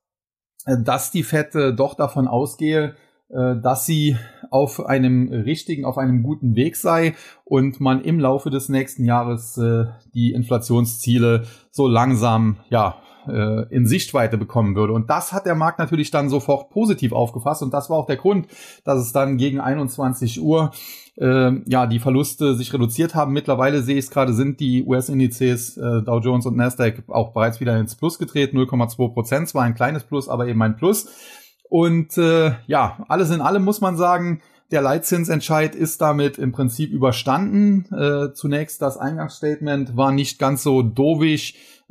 dass 0.65 1.11
die 1.11 1.23
Fed 1.23 1.55
äh, 1.55 1.73
doch 1.73 1.95
davon 1.95 2.27
ausgehe, 2.27 2.95
äh, 3.29 3.55
dass 3.61 3.85
sie 3.85 4.17
auf 4.49 4.85
einem 4.85 5.29
richtigen, 5.29 5.85
auf 5.85 5.97
einem 5.97 6.23
guten 6.23 6.55
Weg 6.55 6.75
sei 6.75 7.15
und 7.43 7.79
man 7.79 8.01
im 8.01 8.19
Laufe 8.19 8.49
des 8.49 8.69
nächsten 8.69 9.03
Jahres 9.03 9.59
die 10.13 10.31
Inflationsziele 10.31 11.45
so 11.71 11.87
langsam, 11.87 12.57
ja, 12.69 12.97
in 13.25 13.85
Sichtweite 13.87 14.37
bekommen 14.37 14.75
würde. 14.75 14.93
Und 14.93 15.09
das 15.09 15.33
hat 15.33 15.45
der 15.45 15.55
Markt 15.55 15.79
natürlich 15.79 16.11
dann 16.11 16.29
sofort 16.29 16.69
positiv 16.69 17.11
aufgefasst 17.11 17.61
und 17.63 17.73
das 17.73 17.89
war 17.89 17.97
auch 17.97 18.05
der 18.05 18.17
Grund, 18.17 18.47
dass 18.83 18.99
es 18.99 19.13
dann 19.13 19.37
gegen 19.37 19.59
21 19.59 20.41
Uhr 20.41 20.71
äh, 21.17 21.51
ja 21.67 21.85
die 21.85 21.99
Verluste 21.99 22.55
sich 22.55 22.73
reduziert 22.73 23.15
haben. 23.15 23.33
Mittlerweile 23.33 23.81
sehe 23.81 23.97
ich 23.97 24.05
es 24.05 24.11
gerade, 24.11 24.33
sind 24.33 24.59
die 24.59 24.83
US-Indizes 24.83 25.77
äh, 25.77 26.01
Dow 26.01 26.19
Jones 26.19 26.45
und 26.45 26.57
Nasdaq 26.57 27.03
auch 27.07 27.33
bereits 27.33 27.59
wieder 27.59 27.77
ins 27.77 27.95
Plus 27.95 28.17
getreten, 28.17 28.57
0,2 28.57 29.13
Prozent, 29.13 29.49
zwar 29.49 29.63
ein 29.63 29.75
kleines 29.75 30.03
Plus, 30.03 30.29
aber 30.29 30.47
eben 30.47 30.61
ein 30.61 30.75
Plus. 30.75 31.07
Und 31.69 32.17
äh, 32.17 32.53
ja, 32.67 33.03
alles 33.07 33.31
in 33.31 33.41
allem 33.41 33.63
muss 33.63 33.81
man 33.81 33.97
sagen, 33.97 34.41
der 34.71 34.81
Leitzinsentscheid 34.81 35.75
ist 35.75 36.01
damit 36.01 36.37
im 36.37 36.51
Prinzip 36.51 36.91
überstanden. 36.91 37.85
Äh, 37.93 38.33
zunächst 38.33 38.81
das 38.81 38.97
Eingangsstatement 38.97 39.95
war 39.95 40.11
nicht 40.11 40.39
ganz 40.39 40.63
so 40.63 40.81
dovisch, 40.81 41.53
äh, 41.53 41.82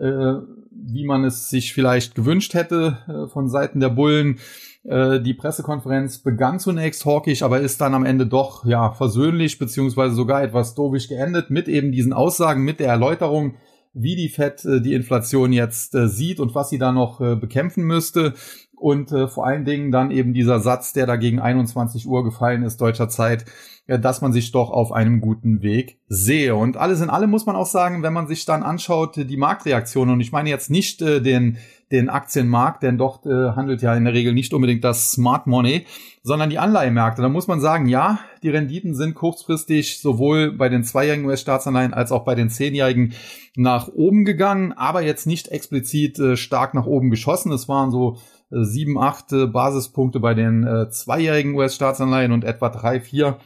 wie 0.85 1.05
man 1.05 1.25
es 1.25 1.49
sich 1.49 1.73
vielleicht 1.73 2.15
gewünscht 2.15 2.55
hätte 2.55 2.99
äh, 3.09 3.29
von 3.29 3.49
Seiten 3.49 3.81
der 3.81 3.91
Bullen. 3.91 4.39
Äh, 4.85 5.21
die 5.21 5.35
Pressekonferenz 5.35 6.19
begann 6.19 6.59
zunächst 6.59 7.05
hawkisch, 7.07 7.43
aber 7.43 7.61
ist 7.61 7.81
dann 7.81 7.95
am 7.95 8.05
Ende 8.05 8.27
doch 8.27 8.65
ja 8.65 8.93
versöhnlich 8.93 9.59
beziehungsweise 9.59 10.15
sogar 10.15 10.43
etwas 10.43 10.75
dovisch 10.75 11.09
geendet 11.09 11.51
mit 11.51 11.69
eben 11.69 11.93
diesen 11.93 12.13
Aussagen, 12.13 12.65
mit 12.65 12.81
der 12.81 12.89
Erläuterung, 12.89 13.55
wie 13.95 14.17
die 14.17 14.29
Fed 14.29 14.65
äh, 14.65 14.81
die 14.81 14.95
Inflation 14.95 15.53
jetzt 15.53 15.95
äh, 15.95 16.09
sieht 16.09 16.41
und 16.41 16.55
was 16.55 16.71
sie 16.71 16.79
da 16.79 16.93
noch 16.93 17.21
äh, 17.21 17.37
bekämpfen 17.37 17.85
müsste. 17.85 18.35
Und 18.75 19.13
äh, 19.13 19.29
vor 19.29 19.47
allen 19.47 19.65
Dingen 19.65 19.93
dann 19.93 20.11
eben 20.11 20.35
dieser 20.35 20.59
Satz, 20.59 20.93
der 20.93 21.07
da 21.07 21.15
gegen 21.15 21.39
21 21.39 22.09
Uhr 22.09 22.25
gefallen 22.25 22.65
ist, 22.65 22.81
deutscher 22.81 23.09
Zeit, 23.09 23.45
dass 23.87 24.21
man 24.21 24.33
sich 24.33 24.53
doch 24.53 24.71
auf 24.71 24.93
einem 24.93 25.21
guten 25.21 25.63
Weg 25.63 25.99
sehe. 26.07 26.55
Und 26.55 26.77
alles 26.77 27.01
in 27.01 27.11
allem 27.11 27.31
muss 27.31 27.47
man 27.47 27.57
auch 27.57 27.67
sagen, 27.67 28.03
wenn 28.03 28.13
man 28.13 28.29
sich 28.29 28.45
dann 28.45 28.63
anschaut, 28.63 29.17
die 29.17 29.37
Marktreaktion, 29.37 30.11
und 30.11 30.21
ich 30.21 30.31
meine 30.31 30.51
jetzt 30.51 30.71
nicht 30.71 31.03
äh, 31.03 31.21
den, 31.21 31.59
den 31.91 32.09
Aktienmarkt, 32.09 32.85
denn 32.85 32.97
dort 32.97 33.27
äh, 33.27 33.51
handelt 33.57 33.83
ja 33.83 33.95
in 33.95 34.05
der 34.05 34.15
Regel 34.15 34.35
nicht 34.35 34.55
unbedingt 34.55 34.85
das 34.85 35.11
Smart 35.11 35.49
Money, 35.49 35.85
sondern 36.23 36.49
die 36.49 36.61
Anleihemärkte. 36.61 37.23
Da 37.23 37.29
muss 37.29 37.49
man 37.49 37.61
sagen, 37.61 37.87
ja, 37.87 38.21
die 38.45 38.51
Renditen 38.51 38.95
sind 38.95 39.15
kurzfristig 39.15 39.99
sowohl 39.99 40.53
bei 40.53 40.69
den 40.69 40.85
zweijährigen 40.85 41.27
US-Staatsanleihen 41.27 41.93
als 41.93 42.13
auch 42.13 42.25
bei 42.25 42.37
den 42.37 42.51
zehnjährigen 42.51 43.15
nach 43.57 43.89
oben 43.89 44.25
gegangen, 44.25 44.73
aber 44.73 45.03
jetzt 45.03 45.27
nicht 45.27 45.49
explizit 45.49 46.21
äh, 46.21 46.37
stark 46.37 46.75
nach 46.75 46.87
oben 46.87 47.11
geschossen. 47.11 47.51
Es 47.51 47.69
waren 47.69 47.91
so 47.91 48.19
sieben, 48.55 48.99
acht 48.99 49.29
Basispunkte 49.31 50.21
bei 50.21 50.35
den 50.35 50.67
äh, 50.67 50.91
zweijährigen 50.91 51.55
US-Staatsanleihen 51.55 52.33
und 52.33 52.45
etwa 52.45 52.69
drei, 52.69 53.01
vier 53.01 53.39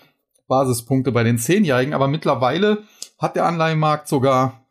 Basispunkte 0.46 1.12
bei 1.12 1.22
den 1.22 1.38
zehnjährigen. 1.38 1.94
Aber 1.94 2.08
mittlerweile 2.08 2.84
hat 3.18 3.36
der 3.36 3.46
Anleihenmarkt 3.46 4.08
sogar 4.08 4.65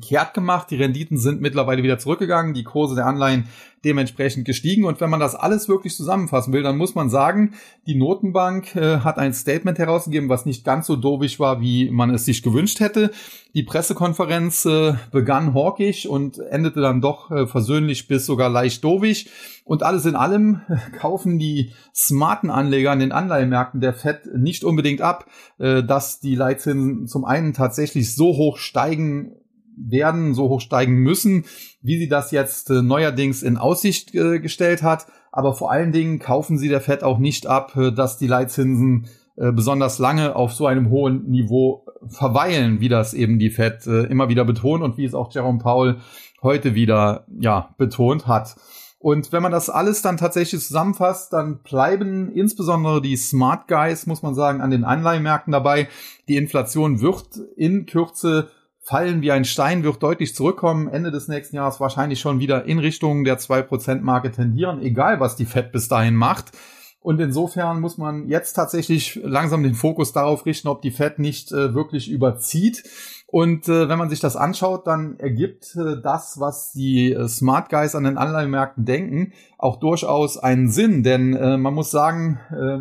kehrt 0.00 0.32
gemacht. 0.32 0.70
Die 0.70 0.76
Renditen 0.76 1.18
sind 1.18 1.40
mittlerweile 1.40 1.82
wieder 1.82 1.98
zurückgegangen, 1.98 2.54
die 2.54 2.64
Kurse 2.64 2.94
der 2.94 3.06
Anleihen 3.06 3.48
dementsprechend 3.84 4.46
gestiegen. 4.46 4.84
Und 4.84 5.00
wenn 5.02 5.10
man 5.10 5.20
das 5.20 5.34
alles 5.34 5.68
wirklich 5.68 5.94
zusammenfassen 5.94 6.54
will, 6.54 6.62
dann 6.62 6.78
muss 6.78 6.94
man 6.94 7.10
sagen, 7.10 7.52
die 7.86 7.94
Notenbank 7.94 8.74
äh, 8.76 9.00
hat 9.00 9.18
ein 9.18 9.34
Statement 9.34 9.78
herausgegeben, 9.78 10.30
was 10.30 10.46
nicht 10.46 10.64
ganz 10.64 10.86
so 10.86 10.96
dovisch 10.96 11.38
war, 11.38 11.60
wie 11.60 11.90
man 11.90 12.08
es 12.08 12.24
sich 12.24 12.42
gewünscht 12.42 12.80
hätte. 12.80 13.10
Die 13.52 13.62
Pressekonferenz 13.62 14.64
äh, 14.64 14.94
begann 15.12 15.52
hawkisch 15.54 16.06
und 16.06 16.38
endete 16.38 16.80
dann 16.80 17.02
doch 17.02 17.30
äh, 17.30 17.46
versöhnlich 17.46 18.08
bis 18.08 18.24
sogar 18.24 18.48
leicht 18.48 18.82
dovisch. 18.82 19.26
Und 19.64 19.82
alles 19.82 20.06
in 20.06 20.16
allem 20.16 20.62
äh, 20.68 20.76
kaufen 20.96 21.38
die 21.38 21.72
smarten 21.94 22.50
Anleger 22.50 22.90
an 22.90 23.00
den 23.00 23.12
Anleihenmärkten 23.12 23.82
der 23.82 23.92
FED 23.92 24.34
nicht 24.34 24.64
unbedingt 24.64 25.02
ab, 25.02 25.26
äh, 25.58 25.82
dass 25.82 26.20
die 26.20 26.36
Leitzinsen 26.36 27.06
zum 27.06 27.26
einen 27.26 27.52
tatsächlich 27.52 28.14
so 28.14 28.28
hoch 28.28 28.56
steigen 28.56 29.36
werden, 29.76 30.34
so 30.34 30.48
hoch 30.48 30.60
steigen 30.60 30.94
müssen, 30.94 31.44
wie 31.82 31.98
sie 31.98 32.08
das 32.08 32.30
jetzt 32.30 32.70
äh, 32.70 32.82
neuerdings 32.82 33.42
in 33.42 33.56
Aussicht 33.56 34.14
äh, 34.14 34.40
gestellt 34.40 34.82
hat. 34.82 35.06
Aber 35.32 35.54
vor 35.54 35.70
allen 35.70 35.92
Dingen 35.92 36.18
kaufen 36.18 36.58
sie 36.58 36.68
der 36.68 36.80
Fed 36.80 37.02
auch 37.02 37.18
nicht 37.18 37.46
ab, 37.46 37.76
äh, 37.76 37.92
dass 37.92 38.18
die 38.18 38.26
Leitzinsen 38.26 39.06
äh, 39.36 39.50
besonders 39.50 39.98
lange 39.98 40.36
auf 40.36 40.52
so 40.52 40.66
einem 40.66 40.90
hohen 40.90 41.28
Niveau 41.28 41.84
verweilen, 42.06 42.80
wie 42.80 42.88
das 42.88 43.14
eben 43.14 43.38
die 43.38 43.50
Fed 43.50 43.86
äh, 43.86 44.04
immer 44.04 44.28
wieder 44.28 44.44
betont 44.44 44.82
und 44.82 44.96
wie 44.96 45.04
es 45.04 45.14
auch 45.14 45.32
Jerome 45.32 45.58
Powell 45.58 45.96
heute 46.42 46.74
wieder 46.74 47.26
ja 47.40 47.74
betont 47.78 48.26
hat. 48.26 48.56
Und 49.04 49.32
wenn 49.32 49.42
man 49.42 49.52
das 49.52 49.68
alles 49.68 50.00
dann 50.00 50.16
tatsächlich 50.16 50.62
zusammenfasst, 50.62 51.32
dann 51.32 51.58
bleiben 51.58 52.32
insbesondere 52.32 53.02
die 53.02 53.16
Smart 53.16 53.68
Guys, 53.68 54.06
muss 54.06 54.22
man 54.22 54.34
sagen, 54.34 54.62
an 54.62 54.70
den 54.70 54.84
Anleihenmärkten 54.84 55.52
dabei. 55.52 55.88
Die 56.26 56.36
Inflation 56.36 57.02
wird 57.02 57.26
in 57.56 57.84
Kürze 57.84 58.48
fallen 58.84 59.22
wie 59.22 59.32
ein 59.32 59.44
Stein, 59.44 59.82
wird 59.82 60.02
deutlich 60.02 60.34
zurückkommen. 60.34 60.88
Ende 60.88 61.10
des 61.10 61.26
nächsten 61.26 61.56
Jahres 61.56 61.80
wahrscheinlich 61.80 62.20
schon 62.20 62.38
wieder 62.38 62.66
in 62.66 62.78
Richtung 62.78 63.24
der 63.24 63.38
2%-Marke 63.38 64.30
tendieren, 64.30 64.80
egal 64.82 65.20
was 65.20 65.36
die 65.36 65.46
Fed 65.46 65.72
bis 65.72 65.88
dahin 65.88 66.14
macht. 66.14 66.52
Und 67.00 67.20
insofern 67.20 67.80
muss 67.80 67.98
man 67.98 68.28
jetzt 68.28 68.54
tatsächlich 68.54 69.20
langsam 69.22 69.62
den 69.62 69.74
Fokus 69.74 70.12
darauf 70.12 70.46
richten, 70.46 70.68
ob 70.68 70.80
die 70.80 70.90
Fed 70.90 71.18
nicht 71.18 71.52
äh, 71.52 71.74
wirklich 71.74 72.10
überzieht. 72.10 72.84
Und 73.26 73.68
äh, 73.68 73.88
wenn 73.88 73.98
man 73.98 74.08
sich 74.08 74.20
das 74.20 74.36
anschaut, 74.36 74.86
dann 74.86 75.18
ergibt 75.18 75.76
äh, 75.76 76.00
das, 76.02 76.40
was 76.40 76.72
die 76.72 77.12
äh, 77.12 77.28
Smart 77.28 77.68
Guys 77.68 77.94
an 77.94 78.04
den 78.04 78.16
Anleihenmärkten 78.16 78.84
denken, 78.84 79.32
auch 79.58 79.80
durchaus 79.80 80.38
einen 80.38 80.70
Sinn. 80.70 81.02
Denn 81.02 81.34
äh, 81.34 81.58
man 81.58 81.74
muss 81.74 81.90
sagen, 81.90 82.38
äh, 82.50 82.78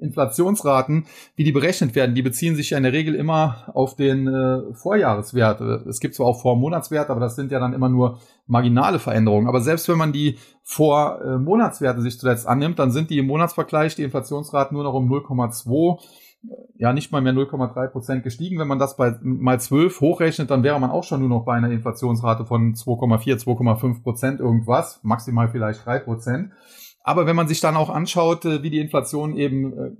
Inflationsraten, 0.00 1.06
wie 1.36 1.44
die 1.44 1.52
berechnet 1.52 1.94
werden, 1.94 2.14
die 2.14 2.22
beziehen 2.22 2.56
sich 2.56 2.70
ja 2.70 2.76
in 2.76 2.84
der 2.84 2.92
Regel 2.92 3.14
immer 3.14 3.70
auf 3.74 3.96
den 3.96 4.26
äh, 4.26 4.74
Vorjahreswert. 4.74 5.60
Es 5.60 6.00
gibt 6.00 6.14
zwar 6.14 6.26
auch 6.26 6.40
Vormonatswerte, 6.40 7.10
aber 7.10 7.20
das 7.20 7.36
sind 7.36 7.50
ja 7.52 7.58
dann 7.58 7.72
immer 7.72 7.88
nur 7.88 8.18
marginale 8.46 8.98
Veränderungen. 8.98 9.48
Aber 9.48 9.60
selbst 9.60 9.88
wenn 9.88 9.98
man 9.98 10.12
die 10.12 10.38
Vormonatswerte 10.62 12.00
sich 12.02 12.18
zuletzt 12.18 12.46
annimmt, 12.46 12.78
dann 12.78 12.90
sind 12.90 13.10
die 13.10 13.18
im 13.18 13.26
Monatsvergleich 13.26 13.94
die 13.94 14.04
Inflationsraten 14.04 14.74
nur 14.74 14.84
noch 14.84 14.94
um 14.94 15.10
0,2 15.10 15.98
ja 16.76 16.92
nicht 16.92 17.10
mal 17.10 17.20
mehr 17.20 17.32
0,3 17.32 17.88
Prozent 17.88 18.22
gestiegen. 18.22 18.58
Wenn 18.58 18.68
man 18.68 18.78
das 18.78 18.96
bei 18.96 19.16
mal 19.22 19.60
12 19.60 20.00
hochrechnet, 20.00 20.50
dann 20.50 20.62
wäre 20.62 20.78
man 20.78 20.90
auch 20.90 21.04
schon 21.04 21.20
nur 21.20 21.28
noch 21.28 21.44
bei 21.44 21.54
einer 21.54 21.70
Inflationsrate 21.70 22.46
von 22.46 22.74
2,4, 22.74 23.44
2,5 23.44 24.02
Prozent 24.02 24.40
irgendwas, 24.40 25.00
maximal 25.02 25.48
vielleicht 25.48 25.84
3 25.84 25.98
Prozent. 26.00 26.52
Aber 27.08 27.24
wenn 27.24 27.36
man 27.36 27.48
sich 27.48 27.60
dann 27.60 27.74
auch 27.74 27.88
anschaut, 27.88 28.44
äh, 28.44 28.62
wie 28.62 28.68
die 28.68 28.80
Inflation 28.80 29.34
eben, 29.34 29.72
äh, 29.72 29.90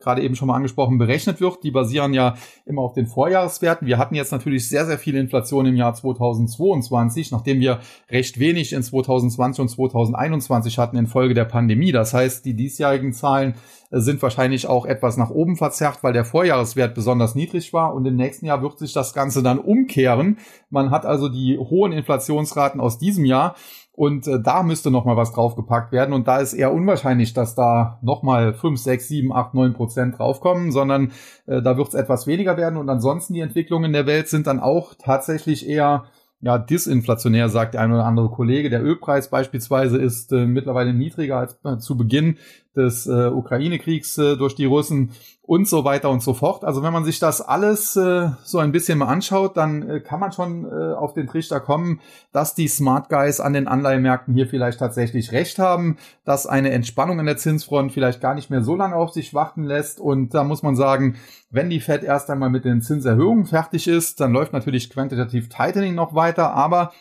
gerade 0.00 0.20
eben 0.20 0.34
schon 0.34 0.48
mal 0.48 0.56
angesprochen, 0.56 0.98
berechnet 0.98 1.40
wird, 1.40 1.62
die 1.62 1.70
basieren 1.70 2.12
ja 2.12 2.34
immer 2.64 2.82
auf 2.82 2.92
den 2.92 3.06
Vorjahreswerten. 3.06 3.86
Wir 3.86 3.98
hatten 3.98 4.16
jetzt 4.16 4.32
natürlich 4.32 4.68
sehr, 4.68 4.84
sehr 4.84 4.98
viel 4.98 5.14
Inflation 5.14 5.66
im 5.66 5.76
Jahr 5.76 5.94
2022, 5.94 7.30
nachdem 7.30 7.60
wir 7.60 7.78
recht 8.10 8.40
wenig 8.40 8.72
in 8.72 8.82
2020 8.82 9.62
und 9.62 9.68
2021 9.68 10.76
hatten 10.80 10.96
infolge 10.96 11.34
der 11.34 11.44
Pandemie. 11.44 11.92
Das 11.92 12.12
heißt, 12.12 12.44
die 12.44 12.54
diesjährigen 12.54 13.12
Zahlen 13.12 13.54
äh, 13.92 14.00
sind 14.00 14.20
wahrscheinlich 14.20 14.66
auch 14.66 14.86
etwas 14.86 15.16
nach 15.16 15.30
oben 15.30 15.54
verzerrt, 15.54 15.98
weil 16.02 16.14
der 16.14 16.24
Vorjahreswert 16.24 16.96
besonders 16.96 17.36
niedrig 17.36 17.72
war. 17.72 17.94
Und 17.94 18.06
im 18.06 18.16
nächsten 18.16 18.44
Jahr 18.44 18.60
wird 18.60 18.80
sich 18.80 18.92
das 18.92 19.14
Ganze 19.14 19.44
dann 19.44 19.60
umkehren. 19.60 20.38
Man 20.68 20.90
hat 20.90 21.06
also 21.06 21.28
die 21.28 21.58
hohen 21.58 21.92
Inflationsraten 21.92 22.80
aus 22.80 22.98
diesem 22.98 23.24
Jahr 23.24 23.54
und 23.96 24.28
äh, 24.28 24.40
da 24.40 24.62
müsste 24.62 24.90
noch 24.90 25.06
mal 25.06 25.16
was 25.16 25.32
draufgepackt 25.32 25.90
werden. 25.90 26.12
Und 26.12 26.28
da 26.28 26.38
ist 26.38 26.52
eher 26.52 26.72
unwahrscheinlich, 26.72 27.32
dass 27.32 27.54
da 27.54 27.98
noch 28.02 28.22
mal 28.22 28.52
5, 28.52 28.78
6, 28.78 29.08
7, 29.08 29.32
8, 29.32 29.54
9 29.54 29.72
Prozent 29.72 30.18
draufkommen, 30.18 30.70
sondern 30.70 31.12
äh, 31.46 31.62
da 31.62 31.78
wird 31.78 31.88
es 31.88 31.94
etwas 31.94 32.26
weniger 32.26 32.58
werden. 32.58 32.76
Und 32.76 32.90
ansonsten 32.90 33.32
die 33.32 33.40
Entwicklungen 33.40 33.94
der 33.94 34.06
Welt 34.06 34.28
sind 34.28 34.46
dann 34.46 34.60
auch 34.60 34.94
tatsächlich 34.98 35.66
eher 35.66 36.04
ja, 36.42 36.58
disinflationär, 36.58 37.48
sagt 37.48 37.74
der 37.74 37.80
ein 37.80 37.92
oder 37.92 38.04
andere 38.04 38.28
Kollege. 38.28 38.68
Der 38.68 38.84
Ölpreis 38.84 39.30
beispielsweise 39.30 39.96
ist 39.96 40.30
äh, 40.30 40.44
mittlerweile 40.44 40.92
niedriger 40.92 41.38
als 41.38 41.58
äh, 41.64 41.78
zu 41.78 41.96
Beginn 41.96 42.36
des 42.76 43.06
äh, 43.06 43.28
Ukraine-Kriegs 43.28 44.18
äh, 44.18 44.36
durch 44.36 44.54
die 44.54 44.66
Russen 44.66 45.10
und 45.46 45.68
so 45.68 45.84
weiter 45.84 46.10
und 46.10 46.22
so 46.22 46.34
fort. 46.34 46.64
Also 46.64 46.82
wenn 46.82 46.92
man 46.92 47.04
sich 47.04 47.18
das 47.18 47.40
alles 47.40 47.96
äh, 47.96 48.30
so 48.42 48.58
ein 48.58 48.72
bisschen 48.72 48.98
mal 48.98 49.06
anschaut, 49.06 49.56
dann 49.56 49.88
äh, 49.88 50.00
kann 50.00 50.18
man 50.18 50.32
schon 50.32 50.64
äh, 50.64 50.94
auf 50.94 51.14
den 51.14 51.28
Trichter 51.28 51.60
kommen, 51.60 52.00
dass 52.32 52.54
die 52.54 52.66
Smart 52.68 53.08
Guys 53.08 53.40
an 53.40 53.52
den 53.52 53.68
Anleihemärkten 53.68 54.34
hier 54.34 54.48
vielleicht 54.48 54.80
tatsächlich 54.80 55.32
recht 55.32 55.58
haben, 55.58 55.98
dass 56.24 56.46
eine 56.46 56.70
Entspannung 56.72 57.20
an 57.20 57.26
der 57.26 57.36
Zinsfront 57.36 57.92
vielleicht 57.92 58.20
gar 58.20 58.34
nicht 58.34 58.50
mehr 58.50 58.62
so 58.62 58.74
lange 58.74 58.96
auf 58.96 59.12
sich 59.12 59.34
warten 59.34 59.64
lässt. 59.64 60.00
Und 60.00 60.34
da 60.34 60.42
muss 60.42 60.64
man 60.64 60.74
sagen, 60.74 61.16
wenn 61.50 61.70
die 61.70 61.80
Fed 61.80 62.02
erst 62.02 62.28
einmal 62.28 62.50
mit 62.50 62.64
den 62.64 62.82
Zinserhöhungen 62.82 63.46
fertig 63.46 63.86
ist, 63.86 64.20
dann 64.20 64.32
läuft 64.32 64.52
natürlich 64.52 64.90
Quantitative 64.90 65.48
Tightening 65.48 65.94
noch 65.94 66.14
weiter, 66.14 66.52
aber 66.52 66.92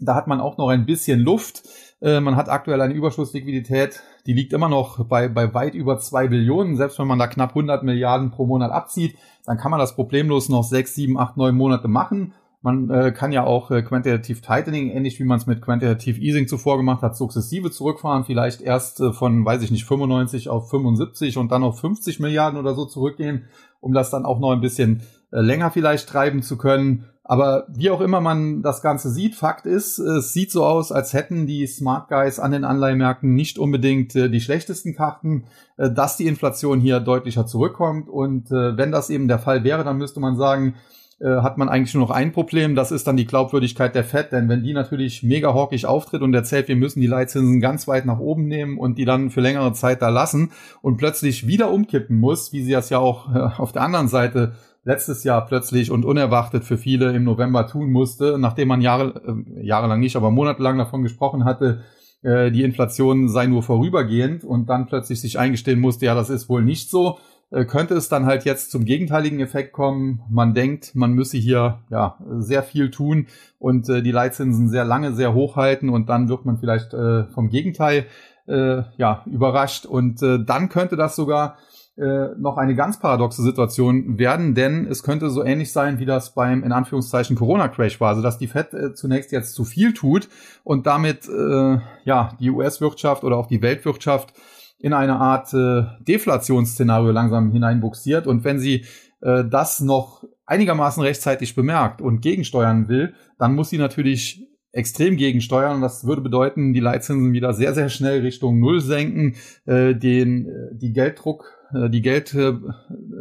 da 0.00 0.14
hat 0.14 0.26
man 0.26 0.40
auch 0.40 0.56
noch 0.58 0.68
ein 0.68 0.86
bisschen 0.86 1.20
Luft. 1.20 1.62
Äh, 2.00 2.20
man 2.20 2.36
hat 2.36 2.48
aktuell 2.48 2.80
eine 2.80 2.94
Überschussliquidität, 2.94 4.02
die 4.26 4.32
liegt 4.32 4.52
immer 4.52 4.68
noch 4.68 5.04
bei, 5.06 5.28
bei 5.28 5.52
weit 5.54 5.74
über 5.74 5.98
zwei 5.98 6.28
Billionen. 6.28 6.76
Selbst 6.76 6.98
wenn 6.98 7.06
man 7.06 7.18
da 7.18 7.26
knapp 7.26 7.50
100 7.50 7.82
Milliarden 7.82 8.30
pro 8.30 8.46
Monat 8.46 8.72
abzieht, 8.72 9.16
dann 9.44 9.58
kann 9.58 9.70
man 9.70 9.80
das 9.80 9.94
problemlos 9.94 10.48
noch 10.48 10.64
sechs, 10.64 10.94
sieben, 10.94 11.18
acht, 11.18 11.36
neun 11.36 11.54
Monate 11.54 11.88
machen. 11.88 12.34
Man 12.62 12.90
äh, 12.90 13.10
kann 13.12 13.32
ja 13.32 13.44
auch 13.44 13.70
äh, 13.70 13.82
Quantitative 13.82 14.42
Tightening, 14.42 14.90
ähnlich 14.90 15.18
wie 15.18 15.24
man 15.24 15.38
es 15.38 15.46
mit 15.46 15.62
Quantitative 15.62 16.20
Easing 16.20 16.46
zuvor 16.46 16.76
gemacht 16.76 17.00
hat, 17.00 17.16
sukzessive 17.16 17.70
zurückfahren. 17.70 18.24
Vielleicht 18.24 18.60
erst 18.60 19.00
äh, 19.00 19.14
von, 19.14 19.46
weiß 19.46 19.62
ich 19.62 19.70
nicht, 19.70 19.86
95 19.86 20.50
auf 20.50 20.68
75 20.68 21.38
und 21.38 21.50
dann 21.52 21.62
auf 21.62 21.80
50 21.80 22.20
Milliarden 22.20 22.58
oder 22.58 22.74
so 22.74 22.84
zurückgehen, 22.84 23.46
um 23.80 23.94
das 23.94 24.10
dann 24.10 24.26
auch 24.26 24.40
noch 24.40 24.50
ein 24.50 24.60
bisschen 24.60 25.02
länger 25.30 25.70
vielleicht 25.70 26.08
treiben 26.08 26.42
zu 26.42 26.58
können. 26.58 27.06
Aber 27.30 27.66
wie 27.68 27.90
auch 27.90 28.00
immer 28.00 28.20
man 28.20 28.60
das 28.60 28.82
Ganze 28.82 29.08
sieht, 29.08 29.36
Fakt 29.36 29.64
ist, 29.64 30.00
es 30.00 30.32
sieht 30.32 30.50
so 30.50 30.64
aus, 30.64 30.90
als 30.90 31.12
hätten 31.12 31.46
die 31.46 31.64
Smart 31.68 32.08
Guys 32.08 32.40
an 32.40 32.50
den 32.50 32.64
Anleihmärkten 32.64 33.34
nicht 33.34 33.56
unbedingt 33.56 34.16
äh, 34.16 34.28
die 34.28 34.40
schlechtesten 34.40 34.96
Karten, 34.96 35.44
äh, 35.76 35.92
dass 35.92 36.16
die 36.16 36.26
Inflation 36.26 36.80
hier 36.80 36.98
deutlicher 36.98 37.46
zurückkommt. 37.46 38.08
Und 38.08 38.50
äh, 38.50 38.76
wenn 38.76 38.90
das 38.90 39.10
eben 39.10 39.28
der 39.28 39.38
Fall 39.38 39.62
wäre, 39.62 39.84
dann 39.84 39.96
müsste 39.96 40.18
man 40.18 40.36
sagen, 40.36 40.74
äh, 41.20 41.42
hat 41.42 41.56
man 41.56 41.68
eigentlich 41.68 41.94
nur 41.94 42.02
noch 42.02 42.10
ein 42.10 42.32
Problem, 42.32 42.74
das 42.74 42.90
ist 42.90 43.06
dann 43.06 43.16
die 43.16 43.26
Glaubwürdigkeit 43.26 43.94
der 43.94 44.02
Fed, 44.04 44.32
denn 44.32 44.48
wenn 44.48 44.64
die 44.64 44.72
natürlich 44.72 45.22
mega 45.22 45.54
hawkig 45.54 45.86
auftritt 45.86 46.22
und 46.22 46.34
erzählt, 46.34 46.66
wir 46.66 46.76
müssen 46.76 47.00
die 47.00 47.06
Leitzinsen 47.06 47.60
ganz 47.60 47.86
weit 47.86 48.06
nach 48.06 48.18
oben 48.18 48.48
nehmen 48.48 48.76
und 48.76 48.98
die 48.98 49.04
dann 49.04 49.30
für 49.30 49.40
längere 49.40 49.72
Zeit 49.74 50.02
da 50.02 50.08
lassen 50.08 50.50
und 50.82 50.96
plötzlich 50.96 51.46
wieder 51.46 51.70
umkippen 51.70 52.18
muss, 52.18 52.52
wie 52.52 52.64
sie 52.64 52.72
das 52.72 52.90
ja 52.90 52.98
auch 52.98 53.32
äh, 53.32 53.38
auf 53.56 53.70
der 53.70 53.82
anderen 53.82 54.08
Seite 54.08 54.54
letztes 54.84 55.24
Jahr 55.24 55.46
plötzlich 55.46 55.90
und 55.90 56.04
unerwartet 56.04 56.64
für 56.64 56.78
viele 56.78 57.12
im 57.12 57.24
November 57.24 57.66
tun 57.66 57.90
musste, 57.90 58.38
nachdem 58.38 58.68
man 58.68 58.80
Jahre, 58.80 59.22
äh, 59.26 59.66
jahrelang 59.66 60.00
nicht, 60.00 60.16
aber 60.16 60.30
monatelang 60.30 60.78
davon 60.78 61.02
gesprochen 61.02 61.44
hatte, 61.44 61.82
äh, 62.22 62.50
die 62.50 62.62
Inflation 62.62 63.28
sei 63.28 63.46
nur 63.46 63.62
vorübergehend 63.62 64.44
und 64.44 64.68
dann 64.68 64.86
plötzlich 64.86 65.20
sich 65.20 65.38
eingestehen 65.38 65.80
musste, 65.80 66.06
ja, 66.06 66.14
das 66.14 66.30
ist 66.30 66.48
wohl 66.48 66.62
nicht 66.62 66.90
so 66.90 67.18
äh, 67.50 67.64
könnte 67.64 67.94
es 67.94 68.08
dann 68.08 68.26
halt 68.26 68.44
jetzt 68.44 68.70
zum 68.70 68.84
gegenteiligen 68.84 69.40
Effekt 69.40 69.72
kommen. 69.72 70.22
Man 70.30 70.54
denkt, 70.54 70.94
man 70.94 71.12
müsse 71.12 71.36
hier 71.36 71.80
ja 71.90 72.16
sehr 72.38 72.62
viel 72.62 72.90
tun 72.90 73.26
und 73.58 73.88
äh, 73.88 74.02
die 74.02 74.12
Leitzinsen 74.12 74.68
sehr 74.68 74.84
lange 74.84 75.12
sehr 75.12 75.34
hoch 75.34 75.56
halten 75.56 75.88
und 75.88 76.08
dann 76.08 76.28
wird 76.28 76.44
man 76.44 76.58
vielleicht 76.58 76.94
äh, 76.94 77.24
vom 77.24 77.50
Gegenteil 77.50 78.06
äh, 78.46 78.82
ja 78.96 79.22
überrascht 79.26 79.86
und 79.86 80.22
äh, 80.22 80.38
dann 80.44 80.68
könnte 80.68 80.96
das 80.96 81.16
sogar 81.16 81.56
äh, 82.00 82.34
noch 82.38 82.56
eine 82.56 82.74
ganz 82.74 82.98
paradoxe 82.98 83.42
Situation 83.42 84.18
werden, 84.18 84.54
denn 84.54 84.86
es 84.86 85.02
könnte 85.02 85.28
so 85.28 85.44
ähnlich 85.44 85.70
sein, 85.70 85.98
wie 85.98 86.06
das 86.06 86.34
beim 86.34 86.64
in 86.64 86.72
Anführungszeichen 86.72 87.36
Corona-Crash 87.36 88.00
war, 88.00 88.08
also 88.08 88.22
dass 88.22 88.38
die 88.38 88.46
Fed 88.46 88.72
äh, 88.72 88.94
zunächst 88.94 89.32
jetzt 89.32 89.54
zu 89.54 89.64
viel 89.64 89.92
tut 89.92 90.28
und 90.64 90.86
damit 90.86 91.28
äh, 91.28 91.78
ja 92.04 92.36
die 92.40 92.50
US-Wirtschaft 92.50 93.22
oder 93.22 93.36
auch 93.36 93.46
die 93.46 93.60
Weltwirtschaft 93.60 94.32
in 94.78 94.94
eine 94.94 95.16
Art 95.16 95.52
äh, 95.52 95.82
Deflationsszenario 96.00 97.10
langsam 97.10 97.52
hineinbuxiert. 97.52 98.26
Und 98.26 98.44
wenn 98.44 98.58
sie 98.58 98.86
äh, 99.20 99.44
das 99.44 99.80
noch 99.80 100.24
einigermaßen 100.46 101.02
rechtzeitig 101.02 101.54
bemerkt 101.54 102.00
und 102.00 102.22
gegensteuern 102.22 102.88
will, 102.88 103.14
dann 103.38 103.54
muss 103.54 103.68
sie 103.68 103.78
natürlich 103.78 104.48
extrem 104.72 105.18
gegensteuern. 105.18 105.76
Und 105.76 105.80
das 105.82 106.06
würde 106.06 106.22
bedeuten, 106.22 106.72
die 106.72 106.80
Leitzinsen 106.80 107.34
wieder 107.34 107.52
sehr, 107.52 107.74
sehr 107.74 107.90
schnell 107.90 108.22
Richtung 108.22 108.58
Null 108.58 108.80
senken, 108.80 109.36
äh, 109.66 109.94
den, 109.94 110.48
die 110.72 110.94
Gelddruck, 110.94 111.59
die 111.72 112.02
Geld, 112.02 112.34
äh, 112.34 112.54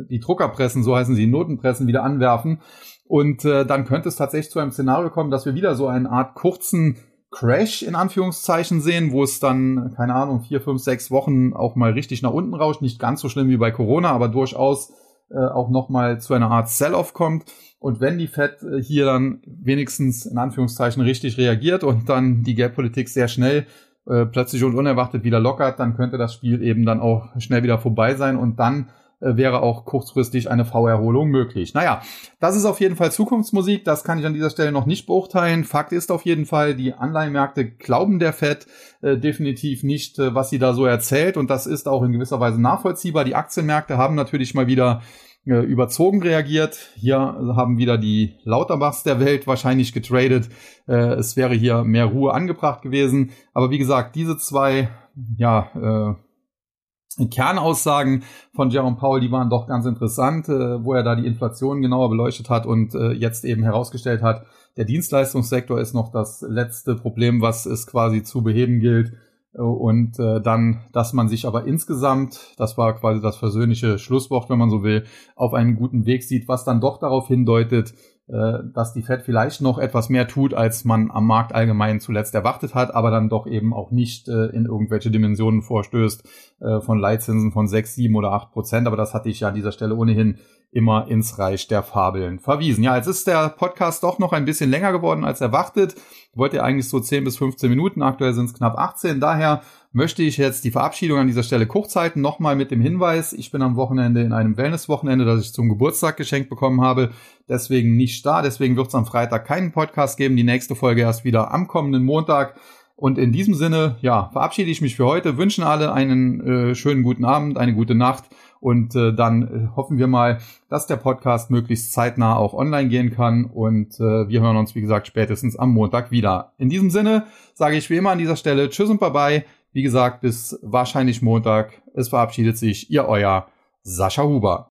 die 0.09 0.19
Druckerpressen, 0.19 0.83
so 0.83 0.95
heißen 0.95 1.15
sie, 1.15 1.27
Notenpressen 1.27 1.87
wieder 1.87 2.03
anwerfen. 2.03 2.61
Und 3.05 3.43
äh, 3.45 3.65
dann 3.65 3.85
könnte 3.85 4.09
es 4.09 4.15
tatsächlich 4.15 4.51
zu 4.51 4.59
einem 4.59 4.71
Szenario 4.71 5.09
kommen, 5.09 5.31
dass 5.31 5.45
wir 5.45 5.55
wieder 5.55 5.75
so 5.75 5.87
eine 5.87 6.09
Art 6.11 6.35
kurzen 6.35 6.97
Crash 7.31 7.83
in 7.83 7.95
Anführungszeichen 7.95 8.81
sehen, 8.81 9.11
wo 9.11 9.23
es 9.23 9.39
dann, 9.39 9.93
keine 9.95 10.15
Ahnung, 10.15 10.41
vier, 10.41 10.61
fünf, 10.61 10.81
sechs 10.81 11.11
Wochen 11.11 11.53
auch 11.53 11.75
mal 11.75 11.91
richtig 11.91 12.21
nach 12.21 12.33
unten 12.33 12.53
rauscht. 12.53 12.81
Nicht 12.81 12.99
ganz 12.99 13.21
so 13.21 13.29
schlimm 13.29 13.49
wie 13.49 13.57
bei 13.57 13.71
Corona, 13.71 14.09
aber 14.11 14.29
durchaus 14.29 14.93
äh, 15.29 15.37
auch 15.37 15.69
nochmal 15.69 16.19
zu 16.19 16.33
einer 16.33 16.49
Art 16.49 16.69
Sell-off 16.69 17.13
kommt. 17.13 17.45
Und 17.77 18.01
wenn 18.01 18.17
die 18.17 18.27
Fed 18.27 18.63
äh, 18.63 18.81
hier 18.81 19.05
dann 19.05 19.41
wenigstens 19.45 20.25
in 20.25 20.37
Anführungszeichen 20.37 21.01
richtig 21.01 21.37
reagiert 21.37 21.83
und 21.83 22.09
dann 22.09 22.43
die 22.43 22.55
Geldpolitik 22.55 23.09
sehr 23.09 23.27
schnell 23.27 23.67
äh, 24.09 24.25
plötzlich 24.25 24.63
und 24.63 24.75
unerwartet 24.75 25.23
wieder 25.23 25.39
lockert, 25.39 25.79
dann 25.79 25.95
könnte 25.95 26.17
das 26.17 26.33
Spiel 26.33 26.63
eben 26.63 26.85
dann 26.85 26.99
auch 26.99 27.27
schnell 27.39 27.63
wieder 27.63 27.77
vorbei 27.77 28.15
sein 28.15 28.37
und 28.37 28.59
dann 28.59 28.89
äh, 29.21 29.35
wäre 29.35 29.61
auch 29.61 29.85
kurzfristig 29.85 30.49
eine 30.49 30.65
V-Erholung 30.65 31.29
möglich. 31.29 31.73
Naja, 31.73 32.01
das 32.39 32.55
ist 32.55 32.65
auf 32.65 32.79
jeden 32.79 32.95
Fall 32.95 33.11
Zukunftsmusik, 33.11 33.83
das 33.83 34.03
kann 34.03 34.17
ich 34.17 34.25
an 34.25 34.33
dieser 34.33 34.49
Stelle 34.49 34.71
noch 34.71 34.85
nicht 34.85 35.07
beurteilen. 35.07 35.65
Fakt 35.65 35.91
ist 35.91 36.11
auf 36.11 36.23
jeden 36.25 36.45
Fall, 36.45 36.75
die 36.75 36.93
Anleihenmärkte 36.93 37.69
glauben 37.69 38.19
der 38.19 38.33
FED 38.33 38.67
äh, 39.01 39.17
definitiv 39.17 39.83
nicht, 39.83 40.19
äh, 40.19 40.33
was 40.33 40.49
sie 40.49 40.59
da 40.59 40.73
so 40.73 40.85
erzählt 40.85 41.35
und 41.35 41.49
das 41.49 41.67
ist 41.67 41.87
auch 41.87 42.01
in 42.03 42.13
gewisser 42.13 42.39
Weise 42.39 42.61
nachvollziehbar. 42.61 43.25
Die 43.25 43.35
Aktienmärkte 43.35 43.97
haben 43.97 44.15
natürlich 44.15 44.53
mal 44.53 44.67
wieder 44.67 45.01
äh, 45.49 45.61
überzogen 45.61 46.21
reagiert. 46.21 46.77
Hier 46.95 47.19
haben 47.19 47.77
wieder 47.77 47.97
die 47.97 48.35
Lauterbachs 48.43 49.03
der 49.03 49.19
Welt 49.19 49.47
wahrscheinlich 49.47 49.93
getradet. 49.93 50.49
Äh, 50.87 51.13
es 51.13 51.35
wäre 51.35 51.53
hier 51.53 51.83
mehr 51.83 52.05
Ruhe 52.05 52.33
angebracht 52.33 52.81
gewesen. 52.81 53.31
Aber 53.53 53.71
wie 53.71 53.77
gesagt, 53.77 54.15
diese 54.15 54.37
zwei, 54.37 54.89
ja, 55.37 56.15
äh, 56.15 57.25
Kernaussagen 57.27 58.23
von 58.53 58.69
Jerome 58.69 58.95
Powell, 58.97 59.19
die 59.19 59.31
waren 59.31 59.49
doch 59.49 59.67
ganz 59.67 59.85
interessant, 59.85 60.47
äh, 60.47 60.83
wo 60.83 60.93
er 60.93 61.03
da 61.03 61.15
die 61.15 61.25
Inflation 61.25 61.81
genauer 61.81 62.09
beleuchtet 62.09 62.49
hat 62.49 62.65
und 62.65 62.95
äh, 62.95 63.11
jetzt 63.11 63.43
eben 63.43 63.63
herausgestellt 63.63 64.21
hat, 64.21 64.45
der 64.77 64.85
Dienstleistungssektor 64.85 65.79
ist 65.79 65.93
noch 65.93 66.11
das 66.11 66.41
letzte 66.47 66.95
Problem, 66.95 67.41
was 67.41 67.65
es 67.65 67.87
quasi 67.87 68.23
zu 68.23 68.43
beheben 68.43 68.79
gilt. 68.79 69.13
Und 69.53 70.19
äh, 70.19 70.41
dann, 70.41 70.81
dass 70.93 71.13
man 71.13 71.27
sich 71.27 71.47
aber 71.47 71.65
insgesamt, 71.65 72.53
das 72.57 72.77
war 72.77 72.95
quasi 72.95 73.19
das 73.19 73.37
versöhnliche 73.37 73.97
Schlusswort, 73.97 74.49
wenn 74.49 74.59
man 74.59 74.69
so 74.69 74.83
will, 74.83 75.05
auf 75.35 75.53
einem 75.53 75.75
guten 75.75 76.05
Weg 76.05 76.23
sieht, 76.23 76.47
was 76.47 76.65
dann 76.65 76.81
doch 76.81 76.99
darauf 76.99 77.27
hindeutet, 77.27 77.93
äh, 78.27 78.59
dass 78.75 78.93
die 78.93 79.01
Fed 79.01 79.23
vielleicht 79.23 79.59
noch 79.61 79.79
etwas 79.79 80.09
mehr 80.09 80.27
tut, 80.27 80.53
als 80.53 80.85
man 80.85 81.09
am 81.09 81.25
Markt 81.25 81.55
allgemein 81.55 81.99
zuletzt 81.99 82.35
erwartet 82.35 82.75
hat, 82.75 82.93
aber 82.93 83.09
dann 83.09 83.27
doch 83.27 83.47
eben 83.47 83.73
auch 83.73 83.89
nicht 83.89 84.29
äh, 84.29 84.45
in 84.47 84.65
irgendwelche 84.65 85.09
Dimensionen 85.09 85.63
vorstößt 85.63 86.29
äh, 86.59 86.79
von 86.79 86.99
Leitzinsen 86.99 87.51
von 87.51 87.67
6, 87.67 87.95
7 87.95 88.15
oder 88.15 88.33
8 88.33 88.51
Prozent. 88.51 88.85
Aber 88.85 88.97
das 88.97 89.15
hatte 89.15 89.29
ich 89.29 89.39
ja 89.39 89.47
an 89.47 89.55
dieser 89.55 89.71
Stelle 89.71 89.95
ohnehin 89.95 90.37
immer 90.71 91.07
ins 91.07 91.39
Reich 91.39 91.67
der 91.67 91.81
Fabeln 91.81 92.39
verwiesen. 92.39 92.83
Ja, 92.83 92.95
jetzt 92.95 93.07
ist 93.07 93.25
der 93.25 93.49
Podcast 93.49 94.03
doch 94.03 94.19
noch 94.19 94.33
ein 94.33 94.45
bisschen 94.45 94.69
länger 94.69 94.91
geworden 94.91 95.25
als 95.25 95.41
erwartet. 95.41 95.95
Wollt 96.35 96.53
ihr 96.53 96.63
eigentlich 96.63 96.87
so 96.87 96.99
10 96.99 97.23
bis 97.23 97.37
15 97.37 97.69
Minuten, 97.69 98.03
aktuell 98.03 98.33
sind 98.33 98.45
es 98.45 98.53
knapp 98.53 98.77
18. 98.77 99.19
Daher 99.19 99.61
möchte 99.91 100.21
ich 100.21 100.37
jetzt 100.37 100.63
die 100.63 100.71
Verabschiedung 100.71 101.17
an 101.17 101.27
dieser 101.27 101.41
Stelle 101.41 101.65
kurz 101.65 101.95
halten. 101.95 102.21
Nochmal 102.21 102.55
mit 102.55 102.69
dem 102.69 102.81
Hinweis, 102.81 103.33
ich 103.33 103.51
bin 103.51 103.63
am 103.63 103.75
Wochenende 103.75 104.21
in 104.21 104.31
einem 104.31 104.57
Wellness-Wochenende, 104.57 105.25
das 105.25 105.41
ich 105.41 105.53
zum 105.53 105.69
Geburtstag 105.69 106.17
geschenkt 106.17 106.49
bekommen 106.49 106.81
habe. 106.81 107.11
Deswegen 107.47 107.97
nicht 107.97 108.23
da. 108.25 108.43
Deswegen 108.43 108.77
wird 108.77 108.89
es 108.89 108.95
am 108.95 109.07
Freitag 109.07 109.45
keinen 109.45 109.71
Podcast 109.71 110.17
geben. 110.17 110.35
Die 110.35 110.43
nächste 110.43 110.75
Folge 110.75 111.01
erst 111.01 111.23
wieder 111.23 111.51
am 111.51 111.67
kommenden 111.67 112.03
Montag. 112.03 112.55
Und 112.95 113.17
in 113.17 113.31
diesem 113.31 113.55
Sinne, 113.55 113.95
ja, 114.01 114.29
verabschiede 114.33 114.69
ich 114.69 114.81
mich 114.81 114.97
für 114.97 115.05
heute, 115.05 115.37
wünschen 115.37 115.63
alle 115.63 115.93
einen 115.93 116.41
äh, 116.41 116.75
schönen 116.75 117.01
guten 117.01 117.23
Abend, 117.23 117.57
eine 117.57 117.73
gute 117.73 117.95
Nacht 117.95 118.25
und 118.59 118.95
äh, 118.95 119.13
dann 119.13 119.43
äh, 119.43 119.75
hoffen 119.75 119.97
wir 119.97 120.07
mal, 120.07 120.39
dass 120.69 120.87
der 120.87 120.97
Podcast 120.97 121.49
möglichst 121.49 121.93
zeitnah 121.93 122.35
auch 122.35 122.53
online 122.53 122.89
gehen 122.89 123.11
kann 123.11 123.45
und 123.45 123.99
äh, 123.99 124.27
wir 124.27 124.41
hören 124.41 124.57
uns, 124.57 124.75
wie 124.75 124.81
gesagt, 124.81 125.07
spätestens 125.07 125.57
am 125.57 125.71
Montag 125.71 126.11
wieder. 126.11 126.53
In 126.57 126.69
diesem 126.69 126.89
Sinne 126.89 127.25
sage 127.53 127.77
ich 127.77 127.89
wie 127.89 127.97
immer 127.97 128.11
an 128.11 128.19
dieser 128.19 128.35
Stelle 128.35 128.69
Tschüss 128.69 128.89
und 128.89 128.99
Bye-bye. 128.99 129.45
Wie 129.71 129.83
gesagt, 129.83 130.21
bis 130.21 130.59
wahrscheinlich 130.63 131.21
Montag. 131.21 131.81
Es 131.93 132.09
verabschiedet 132.09 132.57
sich 132.57 132.89
Ihr 132.89 133.07
Euer 133.07 133.47
Sascha 133.83 134.23
Huber. 134.23 134.67